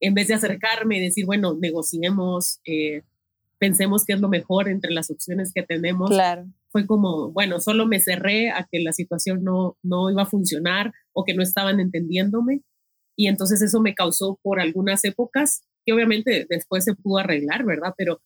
en 0.00 0.14
vez 0.14 0.28
de 0.28 0.34
acercarme 0.34 0.96
y 0.96 1.00
decir, 1.00 1.26
bueno, 1.26 1.56
negociemos, 1.60 2.60
eh, 2.64 3.02
pensemos 3.58 4.04
qué 4.04 4.14
es 4.14 4.20
lo 4.20 4.28
mejor 4.28 4.68
entre 4.68 4.92
las 4.92 5.10
opciones 5.10 5.52
que 5.54 5.62
tenemos. 5.62 6.10
Claro. 6.10 6.46
Fue 6.70 6.86
como, 6.86 7.30
bueno, 7.32 7.60
solo 7.60 7.86
me 7.86 8.00
cerré 8.00 8.50
a 8.50 8.66
que 8.70 8.80
la 8.80 8.92
situación 8.92 9.44
no, 9.44 9.76
no 9.82 10.10
iba 10.10 10.22
a 10.22 10.26
funcionar 10.26 10.92
o 11.12 11.24
que 11.24 11.34
no 11.34 11.42
estaban 11.42 11.80
entendiéndome 11.80 12.62
y 13.20 13.28
entonces 13.28 13.60
eso 13.60 13.82
me 13.82 13.94
causó 13.94 14.40
por 14.42 14.60
algunas 14.60 15.04
épocas, 15.04 15.60
que 15.84 15.92
obviamente 15.92 16.46
después 16.48 16.84
se 16.84 16.94
pudo 16.94 17.18
arreglar, 17.18 17.66
¿verdad? 17.66 17.92
Pero, 17.98 18.22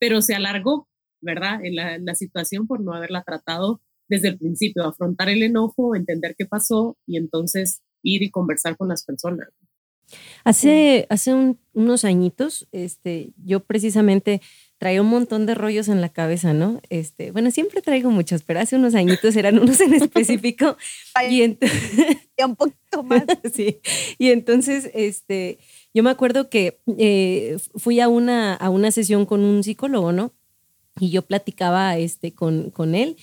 pero 0.00 0.20
se 0.20 0.34
alargó, 0.34 0.88
¿verdad? 1.20 1.64
En 1.64 1.76
la, 1.76 2.14
situación 2.16 2.66
por 2.66 2.80
no 2.80 2.92
haberla 2.92 3.22
tratado 3.22 3.80
desde 4.08 4.26
el 4.26 4.38
principio, 4.38 4.84
afrontar 4.84 5.28
el 5.28 5.44
enojo, 5.44 5.94
entender 5.94 6.34
qué 6.36 6.44
pasó 6.44 6.98
y 7.06 7.18
entonces 7.18 7.82
ir 8.02 8.24
y 8.24 8.32
conversar 8.32 8.76
con 8.76 8.88
las 8.88 9.04
personas. 9.04 9.46
Hace, 10.42 11.06
hace 11.08 11.56
unos 11.72 12.04
añitos, 12.04 12.66
este, 12.72 13.34
yo 13.36 13.60
precisamente 13.60 14.42
traía 14.82 15.00
un 15.00 15.10
montón 15.10 15.46
de 15.46 15.54
rollos 15.54 15.86
en 15.86 16.00
la 16.00 16.08
cabeza, 16.08 16.54
¿no? 16.54 16.80
Este, 16.90 17.30
bueno, 17.30 17.52
siempre 17.52 17.82
traigo 17.82 18.10
muchos, 18.10 18.42
pero 18.42 18.58
hace 18.58 18.74
unos 18.74 18.96
añitos 18.96 19.36
eran 19.36 19.60
unos 19.60 19.80
en 19.80 19.94
específico. 19.94 20.76
y 21.30 21.42
un 22.44 22.56
poquito 22.56 23.04
más. 23.04 23.22
sí. 23.54 23.78
Y 24.18 24.30
entonces, 24.30 24.90
este, 24.92 25.60
yo 25.94 26.02
me 26.02 26.10
acuerdo 26.10 26.50
que 26.50 26.80
eh, 26.98 27.58
fui 27.76 28.00
a 28.00 28.08
una, 28.08 28.54
a 28.54 28.70
una 28.70 28.90
sesión 28.90 29.24
con 29.24 29.44
un 29.44 29.62
psicólogo, 29.62 30.10
¿no? 30.10 30.32
Y 30.98 31.10
yo 31.10 31.22
platicaba 31.22 31.96
este, 31.96 32.32
con, 32.32 32.70
con 32.70 32.96
él 32.96 33.16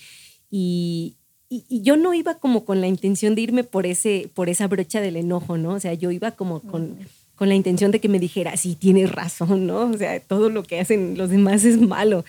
y, 0.50 1.18
y, 1.50 1.82
yo 1.82 1.98
no 1.98 2.14
iba 2.14 2.38
como 2.38 2.64
con 2.64 2.80
la 2.80 2.86
intención 2.86 3.34
de 3.34 3.42
irme 3.42 3.64
por, 3.64 3.84
ese, 3.84 4.30
por 4.32 4.48
esa 4.48 4.66
brocha 4.66 5.02
del 5.02 5.16
enojo, 5.16 5.58
¿no? 5.58 5.74
O 5.74 5.80
sea, 5.80 5.92
yo 5.92 6.10
iba 6.10 6.30
como 6.30 6.60
con 6.60 6.96
con 7.40 7.48
la 7.48 7.54
intención 7.54 7.90
de 7.90 8.00
que 8.00 8.10
me 8.10 8.18
dijera, 8.18 8.54
sí, 8.58 8.74
tienes 8.74 9.10
razón, 9.10 9.66
¿no? 9.66 9.86
O 9.90 9.96
sea, 9.96 10.20
todo 10.20 10.50
lo 10.50 10.62
que 10.62 10.78
hacen 10.78 11.16
los 11.16 11.30
demás 11.30 11.64
es 11.64 11.80
malo. 11.80 12.22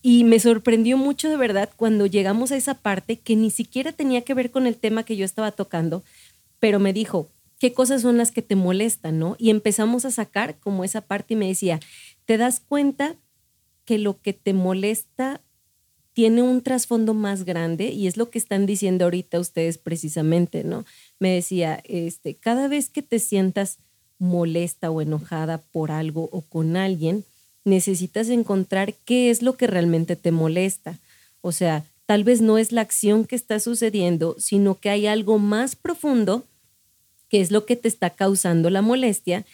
Y 0.00 0.24
me 0.24 0.40
sorprendió 0.40 0.96
mucho 0.96 1.28
de 1.28 1.36
verdad 1.36 1.68
cuando 1.76 2.06
llegamos 2.06 2.52
a 2.52 2.56
esa 2.56 2.72
parte 2.72 3.18
que 3.18 3.36
ni 3.36 3.50
siquiera 3.50 3.92
tenía 3.92 4.22
que 4.22 4.32
ver 4.32 4.50
con 4.50 4.66
el 4.66 4.76
tema 4.76 5.02
que 5.02 5.14
yo 5.14 5.26
estaba 5.26 5.52
tocando, 5.52 6.04
pero 6.58 6.80
me 6.80 6.94
dijo, 6.94 7.28
¿qué 7.58 7.74
cosas 7.74 8.00
son 8.00 8.16
las 8.16 8.32
que 8.32 8.40
te 8.40 8.56
molestan, 8.56 9.18
no? 9.18 9.36
Y 9.38 9.50
empezamos 9.50 10.06
a 10.06 10.10
sacar 10.10 10.58
como 10.58 10.84
esa 10.84 11.02
parte 11.02 11.34
y 11.34 11.36
me 11.36 11.48
decía, 11.48 11.78
¿te 12.24 12.38
das 12.38 12.60
cuenta 12.66 13.16
que 13.84 13.98
lo 13.98 14.22
que 14.22 14.32
te 14.32 14.54
molesta 14.54 15.42
tiene 16.14 16.40
un 16.40 16.62
trasfondo 16.62 17.12
más 17.12 17.44
grande 17.44 17.88
y 17.88 18.06
es 18.06 18.16
lo 18.16 18.30
que 18.30 18.38
están 18.38 18.64
diciendo 18.64 19.04
ahorita 19.04 19.38
ustedes 19.38 19.76
precisamente, 19.76 20.64
¿no? 20.64 20.86
Me 21.18 21.34
decía, 21.34 21.82
este, 21.84 22.36
cada 22.36 22.68
vez 22.68 22.88
que 22.88 23.02
te 23.02 23.18
sientas 23.18 23.80
molesta 24.18 24.90
o 24.90 25.00
enojada 25.00 25.58
por 25.58 25.90
algo 25.90 26.28
o 26.32 26.40
con 26.40 26.76
alguien, 26.76 27.24
necesitas 27.64 28.28
encontrar 28.28 28.94
qué 29.04 29.30
es 29.30 29.42
lo 29.42 29.56
que 29.56 29.66
realmente 29.66 30.16
te 30.16 30.30
molesta. 30.30 30.98
O 31.40 31.52
sea, 31.52 31.84
tal 32.06 32.24
vez 32.24 32.40
no 32.40 32.58
es 32.58 32.72
la 32.72 32.80
acción 32.80 33.24
que 33.24 33.36
está 33.36 33.60
sucediendo, 33.60 34.36
sino 34.38 34.78
que 34.78 34.90
hay 34.90 35.06
algo 35.06 35.38
más 35.38 35.76
profundo 35.76 36.44
que 37.28 37.40
es 37.40 37.50
lo 37.50 37.66
que 37.66 37.76
te 37.76 37.88
está 37.88 38.10
causando 38.10 38.70
la 38.70 38.82
molestia, 38.82 39.44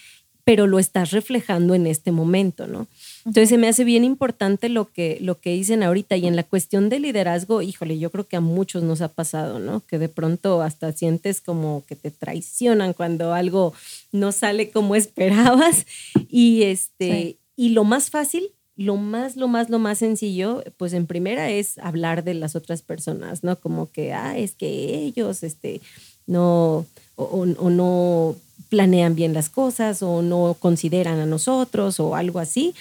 pero 0.44 0.66
lo 0.66 0.78
estás 0.78 1.10
reflejando 1.10 1.74
en 1.74 1.86
este 1.86 2.12
momento, 2.12 2.66
¿no? 2.66 2.86
Entonces 3.24 3.48
se 3.48 3.58
me 3.58 3.68
hace 3.68 3.84
bien 3.84 4.04
importante 4.04 4.68
lo 4.68 4.90
que, 4.90 5.18
lo 5.20 5.40
que 5.40 5.50
dicen 5.50 5.82
ahorita 5.82 6.16
y 6.16 6.26
en 6.26 6.36
la 6.36 6.42
cuestión 6.42 6.88
de 6.88 6.98
liderazgo, 6.98 7.62
híjole, 7.62 7.98
yo 7.98 8.10
creo 8.10 8.26
que 8.26 8.36
a 8.36 8.40
muchos 8.40 8.82
nos 8.82 9.00
ha 9.00 9.08
pasado, 9.08 9.58
¿no? 9.58 9.80
Que 9.86 9.98
de 9.98 10.08
pronto 10.08 10.62
hasta 10.62 10.92
sientes 10.92 11.40
como 11.40 11.84
que 11.86 11.96
te 11.96 12.10
traicionan 12.10 12.92
cuando 12.92 13.32
algo 13.32 13.74
no 14.10 14.32
sale 14.32 14.70
como 14.70 14.94
esperabas 14.96 15.86
y 16.28 16.62
este 16.62 17.36
y 17.56 17.70
lo 17.70 17.84
más 17.84 18.10
fácil, 18.10 18.50
lo 18.76 18.96
más, 18.96 19.36
lo 19.36 19.48
más, 19.48 19.70
lo 19.70 19.78
más 19.78 19.98
sencillo, 19.98 20.64
pues 20.76 20.92
en 20.92 21.06
primera 21.06 21.50
es 21.50 21.78
hablar 21.78 22.24
de 22.24 22.34
las 22.34 22.56
otras 22.56 22.82
personas, 22.82 23.44
¿no? 23.44 23.56
Como 23.60 23.90
que, 23.90 24.12
ah, 24.12 24.36
es 24.36 24.54
que 24.54 24.98
ellos, 24.98 25.42
este, 25.42 25.80
no, 26.26 26.86
o, 27.16 27.46
no 27.46 28.34
planean 28.70 29.14
bien 29.14 29.34
las 29.34 29.50
cosas 29.50 30.02
o 30.02 30.22
no 30.22 30.56
consideran 30.58 31.20
a 31.20 31.26
nosotros 31.26 32.00
o 32.00 32.16
algo 32.16 32.38
así. 32.38 32.74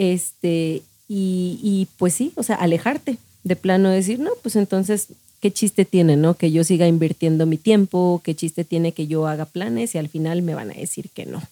Este, 0.00 0.80
y, 1.08 1.60
y, 1.62 1.86
pues 1.98 2.14
sí, 2.14 2.32
o 2.34 2.42
sea, 2.42 2.56
alejarte 2.56 3.18
de 3.44 3.54
plano 3.54 3.90
decir, 3.90 4.18
no, 4.18 4.30
pues 4.42 4.56
entonces, 4.56 5.08
¿qué 5.42 5.52
chiste 5.52 5.84
tiene, 5.84 6.16
no? 6.16 6.32
Que 6.32 6.50
yo 6.50 6.64
siga 6.64 6.88
invirtiendo 6.88 7.44
mi 7.44 7.58
tiempo, 7.58 8.22
qué 8.24 8.34
chiste 8.34 8.64
tiene 8.64 8.92
que 8.92 9.06
yo 9.06 9.26
haga 9.26 9.44
planes 9.44 9.94
y 9.94 9.98
al 9.98 10.08
final 10.08 10.40
me 10.40 10.54
van 10.54 10.70
a 10.70 10.74
decir 10.74 11.10
que 11.10 11.26
no. 11.26 11.42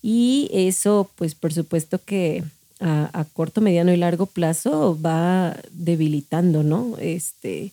Y 0.00 0.48
eso, 0.54 1.10
pues 1.16 1.34
por 1.34 1.52
supuesto 1.52 2.00
que 2.02 2.44
a, 2.80 3.26
corto, 3.34 3.60
mediano 3.60 3.92
y 3.92 3.98
largo 3.98 4.24
plazo 4.24 4.98
va 4.98 5.54
debilitando, 5.72 6.62
¿no? 6.62 6.96
Este, 6.98 7.72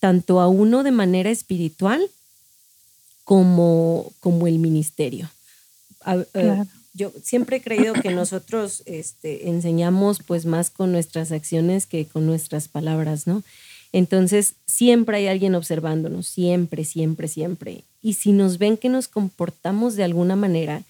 tanto 0.00 0.40
a 0.40 0.48
uno 0.48 0.82
de 0.82 0.92
manera 0.92 1.28
espiritual 1.28 2.00
como, 3.24 4.12
como 4.20 4.46
el 4.46 4.58
ministerio. 4.58 5.30
Eh, 6.32 6.64
yo 6.94 7.12
siempre 7.22 7.56
he 7.56 7.62
creído 7.62 7.94
que 7.94 8.10
nosotros 8.10 8.82
este, 8.86 9.48
enseñamos 9.48 10.20
pues 10.26 10.44
más 10.44 10.70
con 10.70 10.92
nuestras 10.92 11.32
acciones 11.32 11.86
que 11.86 12.06
con 12.06 12.26
nuestras 12.26 12.68
palabras, 12.68 13.26
¿no? 13.26 13.42
Entonces, 13.92 14.54
siempre 14.66 15.18
hay 15.18 15.26
alguien 15.26 15.54
observándonos, 15.54 16.26
siempre, 16.26 16.84
siempre, 16.84 17.28
siempre. 17.28 17.84
Y 18.02 18.14
si 18.14 18.32
nos 18.32 18.58
ven 18.58 18.78
que 18.78 18.88
nos 18.88 19.06
comportamos 19.06 19.96
de 19.96 20.04
alguna 20.04 20.34
manera, 20.34 20.82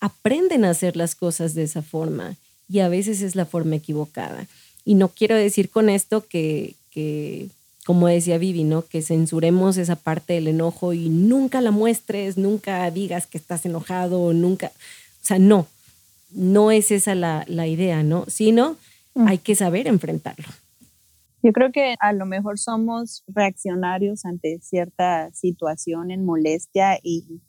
aprenden 0.00 0.64
a 0.64 0.70
hacer 0.70 0.96
las 0.96 1.14
cosas 1.14 1.54
de 1.54 1.64
esa 1.64 1.82
forma 1.82 2.36
y 2.68 2.80
a 2.80 2.88
veces 2.88 3.22
es 3.22 3.36
la 3.36 3.44
forma 3.44 3.76
equivocada. 3.76 4.46
Y 4.84 4.94
no 4.94 5.08
quiero 5.08 5.36
decir 5.36 5.68
con 5.68 5.88
esto 5.90 6.26
que, 6.26 6.74
que 6.90 7.48
como 7.84 8.08
decía 8.08 8.38
Vivi, 8.38 8.64
¿no? 8.64 8.86
Que 8.86 9.02
censuremos 9.02 9.76
esa 9.76 9.96
parte 9.96 10.32
del 10.32 10.48
enojo 10.48 10.92
y 10.92 11.08
nunca 11.08 11.60
la 11.60 11.70
muestres, 11.70 12.36
nunca 12.36 12.90
digas 12.90 13.26
que 13.26 13.38
estás 13.38 13.64
enojado, 13.66 14.32
nunca, 14.32 14.72
sea, 15.26 15.38
no, 15.38 15.66
no 16.32 16.70
es 16.70 16.90
esa 16.90 17.14
la, 17.14 17.44
la 17.48 17.66
idea, 17.66 18.02
¿no? 18.02 18.24
Sino 18.28 18.76
mm. 19.14 19.26
hay 19.26 19.38
que 19.38 19.54
saber 19.54 19.86
enfrentarlo. 19.86 20.46
Yo 21.42 21.52
creo 21.52 21.70
que 21.70 21.94
a 22.00 22.12
lo 22.12 22.26
mejor 22.26 22.58
somos 22.58 23.22
reaccionarios 23.28 24.24
ante 24.24 24.58
cierta 24.60 25.30
situación 25.32 26.10
en 26.10 26.24
molestia 26.24 26.98
y 27.02 27.40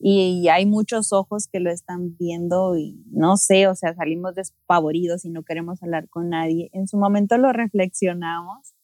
y, 0.00 0.48
hay 0.48 0.64
muchos 0.64 1.12
ojos 1.12 1.48
que 1.48 1.58
lo 1.58 1.70
están 1.70 2.16
viendo 2.16 2.76
y 2.76 3.02
no 3.10 3.36
sé, 3.36 3.66
o 3.66 3.74
sea, 3.74 3.94
salimos 3.94 4.34
despavoridos 4.34 5.24
y 5.24 5.30
no 5.30 5.42
queremos 5.42 5.82
hablar 5.82 6.08
con 6.08 6.30
nadie. 6.30 6.70
En 6.72 6.86
su 6.86 6.96
momento 6.98 7.36
lo 7.36 7.52
reflexionamos 7.52 8.74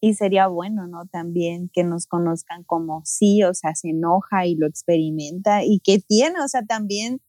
y 0.00 0.14
sería 0.14 0.46
bueno, 0.46 0.86
¿no? 0.86 1.06
También 1.06 1.70
que 1.72 1.84
nos 1.84 2.06
conozcan 2.06 2.64
como 2.64 3.02
sí, 3.04 3.42
o 3.42 3.52
sea, 3.52 3.74
se 3.74 3.90
enoja 3.90 4.46
y 4.46 4.54
lo 4.54 4.66
experimenta 4.66 5.62
y 5.62 5.80
que 5.80 5.98
tiene, 5.98 6.40
o 6.42 6.48
sea, 6.48 6.64
también, 6.64 7.20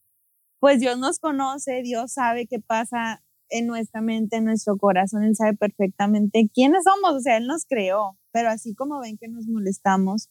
pues 0.59 0.79
Dios 0.79 0.97
nos 0.97 1.19
conoce, 1.19 1.81
Dios 1.83 2.13
sabe 2.13 2.47
qué 2.47 2.59
pasa 2.59 3.23
en 3.49 3.67
nuestra 3.67 4.01
mente, 4.01 4.37
en 4.37 4.45
nuestro 4.45 4.77
corazón, 4.77 5.23
Él 5.23 5.35
sabe 5.35 5.55
perfectamente 5.55 6.49
quiénes 6.53 6.83
somos, 6.83 7.17
o 7.17 7.19
sea, 7.21 7.37
Él 7.37 7.47
nos 7.47 7.65
creó, 7.65 8.17
pero 8.31 8.49
así 8.49 8.75
como 8.75 8.99
ven 8.99 9.17
que 9.17 9.27
nos 9.27 9.47
molestamos, 9.47 10.29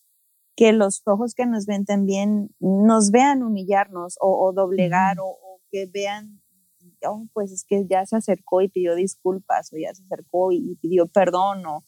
que 0.55 0.73
los 0.73 1.03
ojos 1.07 1.35
que 1.35 1.47
nos 1.47 1.67
ven 1.67 1.85
también 1.85 2.51
nos 2.61 3.11
vean 3.11 3.43
humillarnos 3.43 4.17
o, 4.21 4.53
doblegar 4.53 5.17
o, 5.21 5.61
que 5.71 5.87
vean, 5.93 6.43
oh, 7.07 7.27
pues 7.33 7.53
es 7.53 7.65
que 7.67 7.87
ya 7.89 8.07
se 8.07 8.17
acercó 8.17 8.63
y 8.63 8.69
pidió 8.69 8.95
disculpas 8.95 9.73
o 9.73 9.77
ya 9.77 9.95
se 9.95 10.03
acercó 10.05 10.53
y 10.53 10.77
pidió 10.81 11.07
perdón 11.07 11.65
o, 11.67 11.85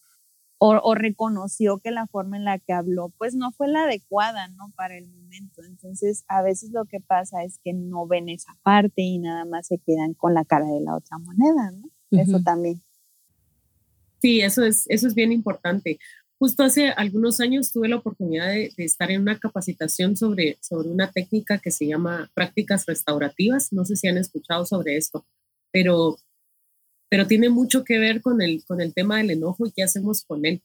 o, 0.59 0.95
reconoció 0.95 1.79
que 1.79 1.93
la 1.93 2.07
forma 2.09 2.37
en 2.37 2.45
la 2.45 2.59
que 2.59 2.73
habló 2.73 3.13
pues 3.17 3.35
no 3.35 3.53
fue 3.53 3.69
la 3.69 3.85
adecuada, 3.85 4.49
¿no? 4.49 4.73
Para 4.77 4.97
el 4.97 5.09
momento. 5.09 5.63
Entonces, 5.65 6.25
a 6.27 6.43
veces 6.43 6.71
lo 6.73 6.85
que 6.85 7.01
pasa 7.01 7.45
es 7.45 7.61
que 7.63 7.73
no 7.73 8.07
ven 8.07 8.29
esa 8.29 8.57
parte 8.63 9.03
y 9.03 9.19
nada 9.19 9.45
más 9.45 9.69
se 9.69 9.79
quedan 9.79 10.15
con 10.15 10.35
la 10.35 10.45
cara 10.45 10.67
de 10.67 10.81
la 10.81 10.97
otra 10.97 11.19
moneda, 11.19 11.71
¿no? 11.71 11.89
Eso 12.11 12.41
también. 12.43 12.83
Sí, 14.21 14.41
eso 14.41 14.65
es, 14.65 14.85
eso 14.89 15.07
es 15.07 15.15
bien 15.15 15.31
importante. 15.31 15.99
Justo 16.39 16.63
hace 16.63 16.91
algunos 16.91 17.41
años 17.41 17.73
tuve 17.73 17.89
la 17.89 17.97
oportunidad 17.97 18.49
de, 18.49 18.73
estar 18.79 19.11
en 19.11 19.23
una 19.23 19.39
capacitación 19.39 20.17
sobre, 20.17 20.59
sobre 20.61 20.89
una 20.89 21.11
técnica 21.11 21.59
que 21.59 21.71
se 21.71 21.87
llama 21.87 22.31
prácticas 22.35 22.87
restaurativas. 22.87 23.73
No 23.73 23.85
sé 23.85 23.97
si 23.97 24.09
han 24.09 24.19
escuchado 24.19 24.65
sobre 24.65 24.97
esto, 24.97 25.27
pero, 25.73 26.17
pero 27.09 27.27
tiene 27.27 27.49
mucho 27.49 27.85
que 27.85 27.99
ver 27.99 28.21
con 28.21 28.43
el, 28.43 28.65
con 28.65 28.81
el 28.81 28.95
tema 28.95 29.19
del 29.19 29.31
enojo 29.31 29.67
y 29.67 29.73
qué 29.73 29.83
hacemos 29.83 30.23
con 30.23 30.45
él. 30.47 30.63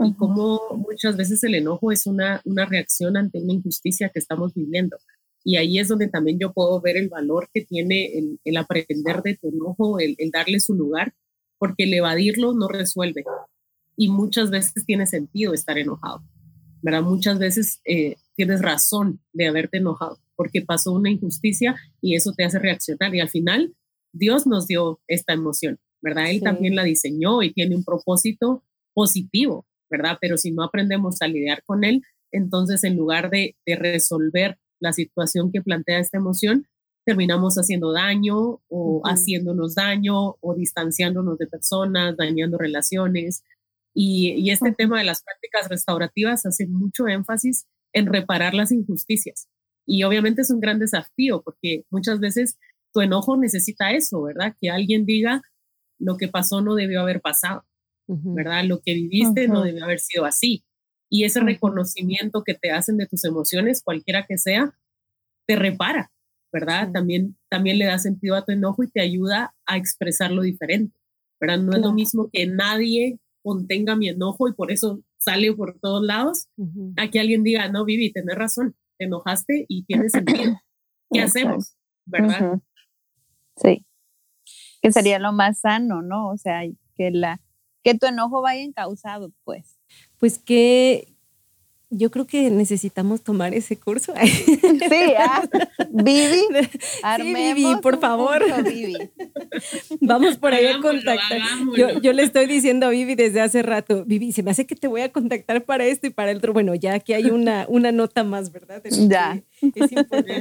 Y 0.00 0.14
cómo 0.14 0.60
muchas 0.76 1.16
veces 1.16 1.42
el 1.44 1.54
enojo 1.54 1.92
es 1.92 2.06
una, 2.06 2.42
una 2.44 2.66
reacción 2.66 3.16
ante 3.16 3.38
una 3.38 3.52
injusticia 3.52 4.08
que 4.08 4.18
estamos 4.18 4.52
viviendo. 4.54 4.96
Y 5.44 5.56
ahí 5.56 5.78
es 5.78 5.88
donde 5.88 6.08
también 6.08 6.38
yo 6.38 6.52
puedo 6.52 6.80
ver 6.80 6.96
el 6.96 7.08
valor 7.08 7.48
que 7.52 7.64
tiene 7.64 8.18
el, 8.18 8.40
el 8.44 8.56
aprender 8.56 9.22
de 9.22 9.36
tu 9.36 9.50
enojo, 9.50 10.00
el, 10.00 10.16
el 10.18 10.30
darle 10.30 10.58
su 10.58 10.74
lugar, 10.74 11.14
porque 11.58 11.84
el 11.84 11.94
evadirlo 11.94 12.54
no 12.54 12.68
resuelve 12.68 13.24
y 13.96 14.08
muchas 14.08 14.50
veces 14.50 14.84
tiene 14.84 15.06
sentido 15.06 15.54
estar 15.54 15.78
enojado, 15.78 16.22
¿verdad? 16.82 17.02
Muchas 17.02 17.38
veces 17.38 17.80
eh, 17.84 18.16
tienes 18.34 18.60
razón 18.60 19.20
de 19.32 19.48
haberte 19.48 19.78
enojado 19.78 20.18
porque 20.36 20.62
pasó 20.62 20.92
una 20.92 21.10
injusticia 21.10 21.76
y 22.00 22.16
eso 22.16 22.32
te 22.32 22.44
hace 22.44 22.58
reaccionar 22.58 23.14
y 23.14 23.20
al 23.20 23.28
final 23.28 23.74
Dios 24.12 24.46
nos 24.46 24.66
dio 24.66 25.00
esta 25.06 25.32
emoción, 25.32 25.78
¿verdad? 26.04 26.30
Él 26.30 26.40
también 26.40 26.76
la 26.76 26.84
diseñó 26.84 27.42
y 27.42 27.52
tiene 27.52 27.74
un 27.74 27.84
propósito 27.84 28.62
positivo, 28.92 29.66
¿verdad? 29.90 30.18
Pero 30.20 30.36
si 30.36 30.52
no 30.52 30.62
aprendemos 30.62 31.20
a 31.22 31.26
lidiar 31.26 31.62
con 31.64 31.82
él, 31.82 32.02
entonces 32.30 32.84
en 32.84 32.96
lugar 32.96 33.30
de, 33.30 33.56
de 33.66 33.76
resolver 33.76 34.58
la 34.80 34.92
situación 34.92 35.50
que 35.50 35.62
plantea 35.62 35.98
esta 35.98 36.18
emoción, 36.18 36.66
terminamos 37.04 37.56
haciendo 37.56 37.92
daño 37.92 38.60
o 38.68 39.02
haciéndonos 39.04 39.74
daño 39.74 40.36
o 40.40 40.54
distanciándonos 40.54 41.38
de 41.38 41.46
personas, 41.46 42.16
dañando 42.16 42.58
relaciones, 42.58 43.42
y, 43.94 44.50
este 44.50 44.72
tema 44.72 44.98
de 44.98 45.04
las 45.04 45.22
prácticas 45.22 45.68
restaurativas 45.68 46.44
hace 46.44 46.66
mucho 46.66 47.06
énfasis 47.06 47.66
en 47.92 48.06
reparar 48.06 48.52
las 48.52 48.72
injusticias. 48.72 49.48
Y 49.86 50.02
obviamente 50.02 50.42
es 50.42 50.50
un 50.50 50.60
gran 50.60 50.80
desafío 50.80 51.42
porque 51.42 51.84
muchas 51.90 52.18
veces 52.18 52.58
tu 52.92 53.00
enojo 53.00 53.36
necesita 53.36 53.92
eso, 53.92 54.22
¿verdad? 54.22 54.56
Que 54.60 54.70
alguien 54.70 55.06
diga 55.06 55.42
lo 56.04 56.16
que 56.16 56.28
pasó 56.28 56.60
no 56.60 56.74
debió 56.74 57.00
haber 57.00 57.20
pasado, 57.20 57.64
¿verdad? 58.06 58.64
Lo 58.64 58.80
que 58.80 58.94
viviste 58.94 59.48
no 59.48 59.62
debió 59.62 59.84
haber 59.84 60.00
sido 60.00 60.24
así. 60.24 60.64
Y 61.10 61.24
ese 61.24 61.40
reconocimiento 61.40 62.42
que 62.44 62.54
te 62.54 62.70
hacen 62.70 62.96
de 62.96 63.06
tus 63.06 63.24
emociones, 63.24 63.82
cualquiera 63.82 64.26
que 64.26 64.36
sea, 64.36 64.76
te 65.46 65.56
repara, 65.56 66.12
¿verdad? 66.52 66.90
También, 66.92 67.36
también 67.48 67.78
le 67.78 67.86
da 67.86 67.98
sentido 67.98 68.34
a 68.36 68.44
tu 68.44 68.52
enojo 68.52 68.82
y 68.82 68.90
te 68.90 69.00
ayuda 69.00 69.54
a 69.66 69.76
expresarlo 69.76 70.42
diferente, 70.42 70.98
¿verdad? 71.40 71.58
No 71.58 71.72
es 71.72 71.80
lo 71.80 71.92
mismo 71.92 72.28
que 72.32 72.46
nadie 72.46 73.18
contenga 73.42 73.96
mi 73.96 74.08
enojo 74.08 74.48
y 74.48 74.54
por 74.54 74.72
eso 74.72 75.02
sale 75.18 75.52
por 75.54 75.78
todos 75.78 76.04
lados, 76.04 76.48
a 76.96 77.08
que 77.10 77.20
alguien 77.20 77.42
diga, 77.42 77.68
no, 77.68 77.84
Vivi, 77.84 78.12
tenés 78.12 78.36
razón, 78.36 78.76
te 78.98 79.06
enojaste 79.06 79.66
y 79.68 79.84
tiene 79.84 80.08
sentido. 80.10 80.60
¿Qué 81.10 81.20
hacemos? 81.20 81.74
¿Verdad? 82.06 82.60
Sí. 83.56 83.84
Que 84.84 84.92
sería 84.92 85.18
lo 85.18 85.32
más 85.32 85.60
sano, 85.60 86.02
¿no? 86.02 86.28
O 86.28 86.36
sea, 86.36 86.60
que 86.94 87.10
la 87.10 87.40
que 87.82 87.94
tu 87.94 88.04
enojo 88.04 88.42
vaya 88.42 88.60
encausado, 88.62 89.30
pues. 89.44 89.78
Pues 90.18 90.38
que 90.38 91.13
yo 91.96 92.10
creo 92.10 92.26
que 92.26 92.50
necesitamos 92.50 93.22
tomar 93.22 93.54
ese 93.54 93.76
curso. 93.76 94.14
Sí, 94.84 95.14
ah, 95.18 95.42
Vivi, 95.90 96.42
sí, 97.16 97.34
Vivi, 97.34 97.76
por 97.80 97.98
favor. 98.00 98.42
Vamos 100.00 100.36
por 100.36 100.52
ahí 100.52 100.66
a 100.66 100.80
contactar. 100.80 101.40
Yo, 101.76 102.00
yo, 102.00 102.12
le 102.12 102.22
estoy 102.22 102.46
diciendo 102.46 102.86
a 102.86 102.90
Vivi 102.90 103.14
desde 103.14 103.40
hace 103.40 103.62
rato, 103.62 104.04
Vivi, 104.04 104.32
se 104.32 104.42
me 104.42 104.50
hace 104.50 104.66
que 104.66 104.74
te 104.74 104.88
voy 104.88 105.00
a 105.00 105.12
contactar 105.12 105.64
para 105.64 105.86
esto 105.86 106.06
y 106.06 106.10
para 106.10 106.32
el 106.32 106.38
otro. 106.38 106.52
Bueno, 106.52 106.74
ya 106.74 106.94
aquí 106.94 107.14
hay 107.14 107.26
una, 107.26 107.66
una 107.68 107.92
nota 107.92 108.24
más, 108.24 108.52
¿verdad? 108.52 108.82
Ya. 109.08 109.42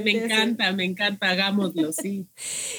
me 0.04 0.12
encanta, 0.12 0.72
me 0.74 0.84
encanta, 0.84 1.30
hagámoslo, 1.30 1.94
sí. 1.94 2.28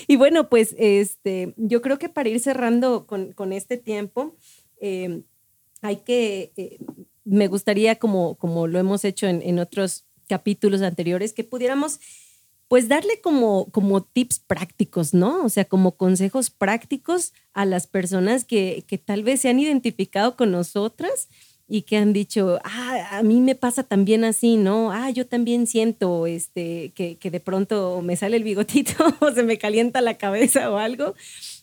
Y 0.07 0.17
bueno, 0.17 0.49
pues 0.49 0.75
este, 0.79 1.55
yo 1.57 1.81
creo 1.81 1.99
que 1.99 2.09
para 2.09 2.29
ir 2.29 2.41
cerrando 2.41 3.07
con, 3.07 3.33
con 3.33 3.53
este 3.53 3.77
tiempo, 3.77 4.37
eh, 4.81 5.23
hay 5.85 5.97
que, 5.97 6.53
eh, 6.57 6.79
me 7.25 7.49
gustaría, 7.49 7.97
como, 7.97 8.37
como 8.37 8.67
lo 8.67 8.79
hemos 8.79 9.05
hecho 9.05 9.27
en, 9.27 9.43
en 9.43 9.59
otros 9.59 10.05
capítulos 10.29 10.83
anteriores, 10.83 11.33
que 11.33 11.45
pudiéramos 11.45 12.01
pues 12.69 12.89
darle 12.89 13.21
como, 13.21 13.67
como 13.71 14.03
tips 14.03 14.39
prácticos, 14.41 15.15
¿no? 15.15 15.45
O 15.45 15.49
sea, 15.49 15.65
como 15.65 15.97
consejos 15.97 16.51
prácticos 16.51 17.33
a 17.53 17.67
las 17.67 17.87
personas 17.87 18.45
que, 18.45 18.85
que 18.87 18.99
tal 18.99 19.23
vez 19.23 19.43
se 19.43 19.49
han 19.49 19.61
identificado 19.61 20.37
con 20.37 20.51
nosotras 20.51 21.29
y 21.69 21.83
que 21.83 21.97
han 21.97 22.13
dicho, 22.13 22.59
ah, 22.65 23.19
a 23.19 23.23
mí 23.23 23.41
me 23.41 23.55
pasa 23.55 23.85
también 23.85 24.25
así, 24.25 24.57
¿no? 24.57 24.93
Ah, 24.93 25.11
yo 25.11 25.27
también 25.27 25.67
siento 25.67 26.27
este, 26.27 26.93
que, 26.95 27.17
que 27.17 27.31
de 27.31 27.41
pronto 27.41 28.03
me 28.03 28.17
sale 28.17 28.37
el 28.37 28.45
bigotito 28.45 28.93
o 29.21 29.31
se 29.31 29.43
me 29.43 29.59
calienta 29.59 30.01
la 30.01 30.19
cabeza 30.19 30.71
o 30.71 30.77
algo. 30.77 31.15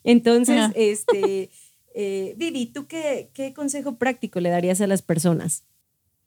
Entonces, 0.04 0.72
este, 0.76 1.50
eh, 1.96 2.34
Vivi, 2.38 2.68
¿tú 2.68 2.88
qué, 2.88 3.32
qué 3.34 3.54
consejo 3.54 3.98
práctico 3.98 4.40
le 4.40 4.50
darías 4.50 4.82
a 4.82 4.88
las 4.88 5.02
personas? 5.02 5.66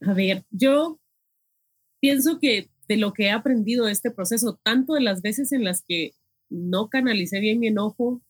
A 0.00 0.12
ver, 0.12 0.44
yo 0.50 0.98
pienso 2.00 2.38
que 2.38 2.68
de 2.88 2.96
lo 2.96 3.12
que 3.12 3.24
he 3.24 3.30
aprendido 3.30 3.86
de 3.86 3.92
este 3.92 4.10
proceso, 4.10 4.58
tanto 4.62 4.94
de 4.94 5.00
las 5.00 5.22
veces 5.22 5.52
en 5.52 5.64
las 5.64 5.82
que 5.82 6.12
no 6.50 6.88
canalicé 6.88 7.40
bien 7.40 7.60
mi 7.60 7.68
enojo, 7.68 8.20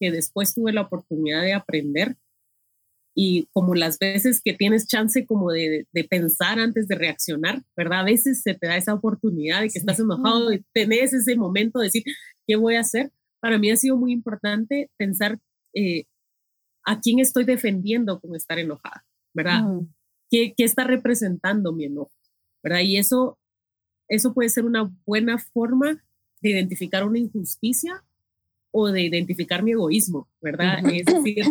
que 0.00 0.10
después 0.10 0.54
tuve 0.54 0.72
la 0.72 0.82
oportunidad 0.82 1.42
de 1.42 1.54
aprender, 1.54 2.16
y 3.18 3.48
como 3.52 3.74
las 3.74 3.98
veces 3.98 4.42
que 4.44 4.52
tienes 4.52 4.86
chance 4.86 5.24
como 5.24 5.50
de, 5.50 5.86
pensar 6.10 6.58
antes 6.60 6.86
de 6.86 6.96
reaccionar, 6.96 7.62
¿verdad? 7.74 8.00
A 8.00 8.04
veces 8.04 8.42
se 8.42 8.52
te 8.52 8.66
da 8.66 8.76
esa 8.76 8.92
oportunidad 8.92 9.62
de 9.62 9.70
que 9.70 9.78
estás 9.78 9.98
enojado 9.98 10.52
y 10.52 10.62
tenés 10.74 11.14
ese 11.14 11.34
momento 11.34 11.78
de 11.78 11.86
decir, 11.86 12.04
¿qué 12.46 12.56
voy 12.56 12.76
a 12.76 12.80
hacer? 12.80 13.10
Para 13.40 13.58
mí 13.58 13.70
ha 13.70 13.76
sido 13.76 13.96
muy 13.96 14.12
importante 14.12 14.90
pensar 14.98 15.38
eh, 15.72 16.04
a 16.86 17.00
quién 17.00 17.18
estoy 17.18 17.44
defendiendo 17.44 18.18
con 18.20 18.34
estar 18.34 18.58
enojada, 18.58 19.04
¿verdad? 19.34 19.62
¿Qué, 20.30 20.54
¿Qué, 20.56 20.64
está 20.64 20.84
representando 20.84 21.72
mi 21.72 21.84
enojo? 21.84 22.12
¿Verdad? 22.62 22.80
Y 22.80 22.96
eso 22.96 23.38
eso 24.08 24.32
puede 24.34 24.48
ser 24.48 24.64
una 24.64 24.92
buena 25.04 25.38
forma 25.38 26.02
de 26.40 26.50
identificar 26.50 27.04
una 27.04 27.18
injusticia 27.18 28.04
o 28.70 28.88
de 28.88 29.02
identificar 29.02 29.62
mi 29.62 29.72
egoísmo, 29.72 30.28
¿verdad? 30.40 30.78
Es 30.92 31.06
decir, 31.06 31.44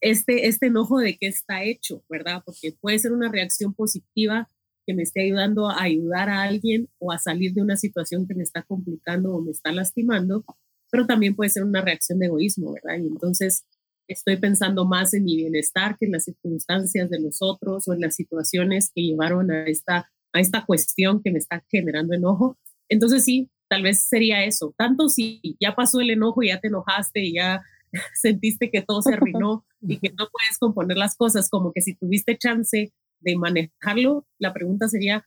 este, 0.00 0.46
este 0.46 0.66
enojo 0.66 0.98
de 0.98 1.16
qué 1.16 1.26
está 1.26 1.64
hecho, 1.64 2.04
¿verdad? 2.08 2.42
Porque 2.44 2.72
puede 2.80 2.98
ser 2.98 3.12
una 3.12 3.30
reacción 3.30 3.74
positiva 3.74 4.48
que 4.86 4.94
me 4.94 5.02
esté 5.02 5.22
ayudando 5.22 5.68
a 5.68 5.82
ayudar 5.82 6.28
a 6.28 6.42
alguien 6.42 6.88
o 6.98 7.12
a 7.12 7.18
salir 7.18 7.52
de 7.52 7.62
una 7.62 7.76
situación 7.76 8.26
que 8.26 8.34
me 8.34 8.42
está 8.42 8.62
complicando 8.62 9.34
o 9.34 9.42
me 9.42 9.52
está 9.52 9.70
lastimando, 9.72 10.44
pero 10.90 11.06
también 11.06 11.36
puede 11.36 11.50
ser 11.50 11.64
una 11.64 11.82
reacción 11.82 12.18
de 12.18 12.26
egoísmo, 12.26 12.72
¿verdad? 12.72 12.98
Y 13.02 13.06
entonces 13.06 13.64
estoy 14.12 14.36
pensando 14.36 14.84
más 14.84 15.14
en 15.14 15.24
mi 15.24 15.36
bienestar 15.36 15.96
que 15.98 16.06
en 16.06 16.12
las 16.12 16.24
circunstancias 16.24 17.10
de 17.10 17.20
los 17.20 17.38
otros 17.40 17.88
o 17.88 17.94
en 17.94 18.00
las 18.00 18.14
situaciones 18.14 18.90
que 18.94 19.02
llevaron 19.02 19.50
a 19.50 19.64
esta 19.66 20.10
a 20.32 20.40
esta 20.40 20.64
cuestión 20.64 21.22
que 21.22 21.30
me 21.30 21.38
está 21.38 21.64
generando 21.70 22.14
enojo. 22.14 22.58
Entonces 22.88 23.24
sí, 23.24 23.50
tal 23.68 23.82
vez 23.82 24.02
sería 24.02 24.44
eso. 24.44 24.74
Tanto 24.76 25.08
si 25.08 25.40
ya 25.60 25.74
pasó 25.74 26.00
el 26.00 26.10
enojo 26.10 26.42
y 26.42 26.48
ya 26.48 26.60
te 26.60 26.68
enojaste 26.68 27.20
y 27.20 27.34
ya 27.34 27.62
sentiste 28.14 28.70
que 28.70 28.82
todo 28.82 29.02
se 29.02 29.14
arruinó 29.14 29.64
y 29.80 29.98
que 29.98 30.10
no 30.10 30.28
puedes 30.30 30.58
componer 30.58 30.96
las 30.96 31.16
cosas, 31.16 31.48
como 31.50 31.72
que 31.72 31.82
si 31.82 31.94
tuviste 31.94 32.38
chance 32.38 32.92
de 33.20 33.36
manejarlo, 33.36 34.26
la 34.38 34.52
pregunta 34.52 34.88
sería, 34.88 35.26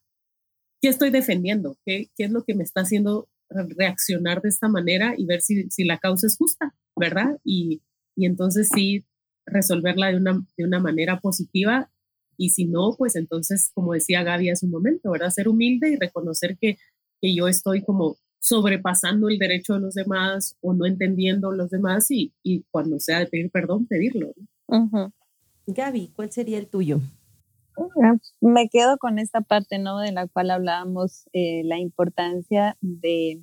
¿qué 0.81 0.89
estoy 0.89 1.11
defendiendo? 1.11 1.77
¿Qué, 1.85 2.09
qué 2.15 2.25
es 2.25 2.31
lo 2.31 2.43
que 2.43 2.55
me 2.55 2.63
está 2.63 2.81
haciendo 2.81 3.29
reaccionar 3.49 4.41
de 4.41 4.49
esta 4.49 4.67
manera 4.67 5.13
y 5.17 5.25
ver 5.25 5.41
si, 5.41 5.69
si 5.69 5.83
la 5.83 5.99
causa 5.99 6.27
es 6.27 6.37
justa, 6.37 6.75
¿verdad? 6.95 7.37
Y, 7.43 7.81
y 8.15 8.25
entonces 8.25 8.69
sí 8.73 9.05
resolverla 9.45 10.07
de 10.07 10.17
una, 10.17 10.45
de 10.57 10.65
una 10.65 10.79
manera 10.79 11.19
positiva 11.19 11.89
y 12.37 12.49
si 12.49 12.65
no, 12.65 12.95
pues 12.97 13.15
entonces, 13.15 13.71
como 13.73 13.93
decía 13.93 14.23
Gaby 14.23 14.49
hace 14.49 14.65
un 14.65 14.71
momento, 14.71 15.11
¿verdad? 15.11 15.29
Ser 15.29 15.47
humilde 15.47 15.91
y 15.91 15.95
reconocer 15.95 16.57
que, 16.57 16.77
que 17.21 17.33
yo 17.33 17.47
estoy 17.47 17.83
como 17.83 18.17
sobrepasando 18.39 19.29
el 19.29 19.39
derecho 19.39 19.73
de 19.73 19.79
los 19.79 19.95
demás 19.95 20.55
o 20.61 20.73
no 20.73 20.85
entendiendo 20.85 21.51
los 21.51 21.69
demás 21.69 22.11
y, 22.11 22.33
y 22.43 22.63
cuando 22.69 22.99
sea 22.99 23.19
de 23.19 23.27
pedir 23.27 23.49
perdón, 23.49 23.87
pedirlo. 23.87 24.33
Gaby, 25.67 26.11
¿cuál 26.15 26.31
sería 26.31 26.59
el 26.59 26.67
tuyo? 26.67 26.99
Ah, 27.77 28.15
me 28.41 28.69
quedo 28.69 28.97
con 28.97 29.19
esta 29.19 29.41
parte, 29.41 29.79
¿no? 29.79 29.99
De 29.99 30.11
la 30.11 30.27
cual 30.27 30.51
hablábamos, 30.51 31.27
eh, 31.33 31.63
la 31.65 31.77
importancia 31.77 32.77
de, 32.81 33.41